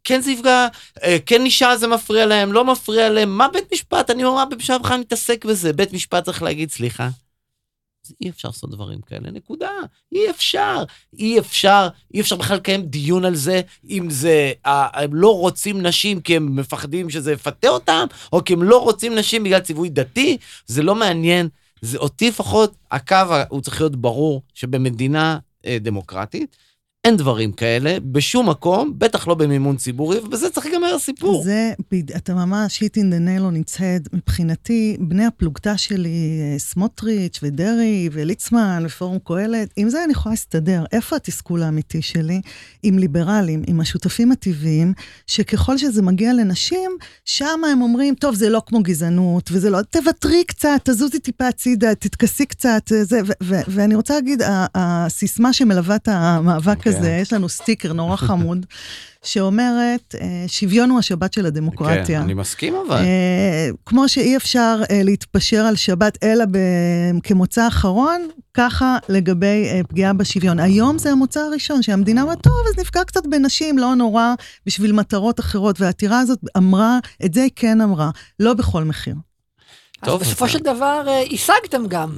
[0.03, 0.67] כן זה יפגע,
[1.03, 4.09] אה, כן אישה זה מפריע להם, לא מפריע להם, מה בית משפט?
[4.09, 5.73] אני אומר, מה בית משפט בכלל מתעסק בזה?
[5.73, 7.09] בית משפט צריך להגיד, סליחה,
[8.21, 9.71] אי אפשר לעשות דברים כאלה, נקודה.
[10.11, 10.83] אי אפשר.
[11.13, 15.81] אי אפשר, אי אפשר בכלל לקיים דיון על זה, אם זה, אה, הם לא רוצים
[15.81, 19.89] נשים כי הם מפחדים שזה יפתה אותם, או כי הם לא רוצים נשים בגלל ציווי
[19.89, 21.49] דתי, זה לא מעניין.
[21.81, 23.15] זה אותי לפחות, הקו
[23.49, 26.57] הוא צריך להיות ברור שבמדינה אה, דמוקרטית,
[27.07, 31.43] אין דברים כאלה בשום מקום, בטח לא במימון ציבורי, ובזה צריך להיגמר הסיפור.
[31.43, 31.73] זה,
[32.15, 34.09] אתה ממש hit in the nail on its head.
[34.13, 40.83] מבחינתי, בני הפלוגתא שלי, אה, סמוטריץ' ודרעי וליצמן ופורום קהלת, עם זה אני יכולה להסתדר.
[40.91, 42.41] איפה התסכול האמיתי שלי?
[42.83, 44.93] עם ליברלים, עם השותפים הטבעיים,
[45.27, 46.91] שככל שזה מגיע לנשים,
[47.25, 51.95] שם הם אומרים, טוב, זה לא כמו גזענות, וזה לא, תוותרי קצת, תזוזי טיפה הצידה,
[51.95, 53.21] תתכסי קצת, אה, זה,
[53.67, 54.41] ואני רוצה להגיד,
[54.75, 56.92] הסיסמה שמלווה את המאבק כן.
[56.97, 58.65] הזה, יש לנו סטיקר נורא חמוד,
[59.23, 62.05] שאומרת, אה, שוויון הוא השבת של הדמוקרטיה.
[62.05, 62.95] כן, אני מסכים אבל.
[62.97, 66.45] אה, כמו שאי אפשר אה, להתפשר על שבת אלא
[67.23, 70.59] כמוצא אחרון, ככה לגבי פגיעה בשוויון.
[70.59, 74.33] היום זה המוצא הראשון שהמדינה אמרה, טוב, אז נפגע קצת בנשים, לא נורא,
[74.65, 75.81] בשביל מטרות אחרות.
[75.81, 79.15] והעתירה הזאת אמרה, את זה היא כן אמרה, לא בכל מחיר.
[80.01, 82.09] אז טוב, בסופו אז- של דבר השגתם גם.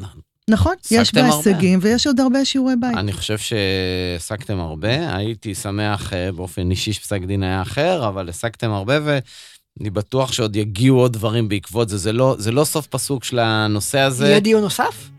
[0.50, 1.26] נכון, יש בה.
[1.26, 2.98] הישגים ויש עוד הרבה שיעורי בית.
[2.98, 8.72] אני חושב שהשגתם הרבה, הייתי שמח אה, באופן אישי שפסק דין היה אחר, אבל השגתם
[8.72, 11.98] הרבה ואני בטוח שעוד יגיעו עוד דברים בעקבות זה.
[11.98, 14.28] זה לא, זה לא סוף פסוק של הנושא הזה.
[14.28, 15.10] יהיה דיון נוסף?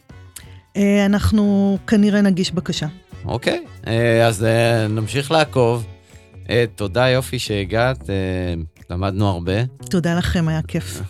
[0.77, 2.87] אה, אנחנו כנראה נגיש בקשה.
[3.25, 4.47] אוקיי, אה, אז
[4.89, 5.87] נמשיך לעקוב.
[6.75, 8.11] תודה יופי שהגעת,
[8.91, 9.65] למדנו הרבה.
[9.91, 11.01] תודה לכם, היה כיף.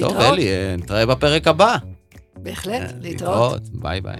[0.00, 0.16] טוב?
[0.16, 1.76] אלי, אה, נתראה בפרק הבא.
[2.42, 3.68] בהחלט, אה, להתראות.
[3.72, 4.16] ביי ביי.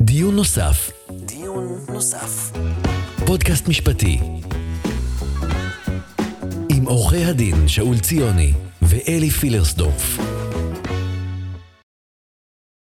[0.00, 2.52] דיון נוסף, דיון נוסף.
[3.26, 4.18] פודקאסט משפטי.
[6.68, 8.52] עם עורכי הדין שאול ציוני
[8.82, 10.18] ואלי פילרסדורף.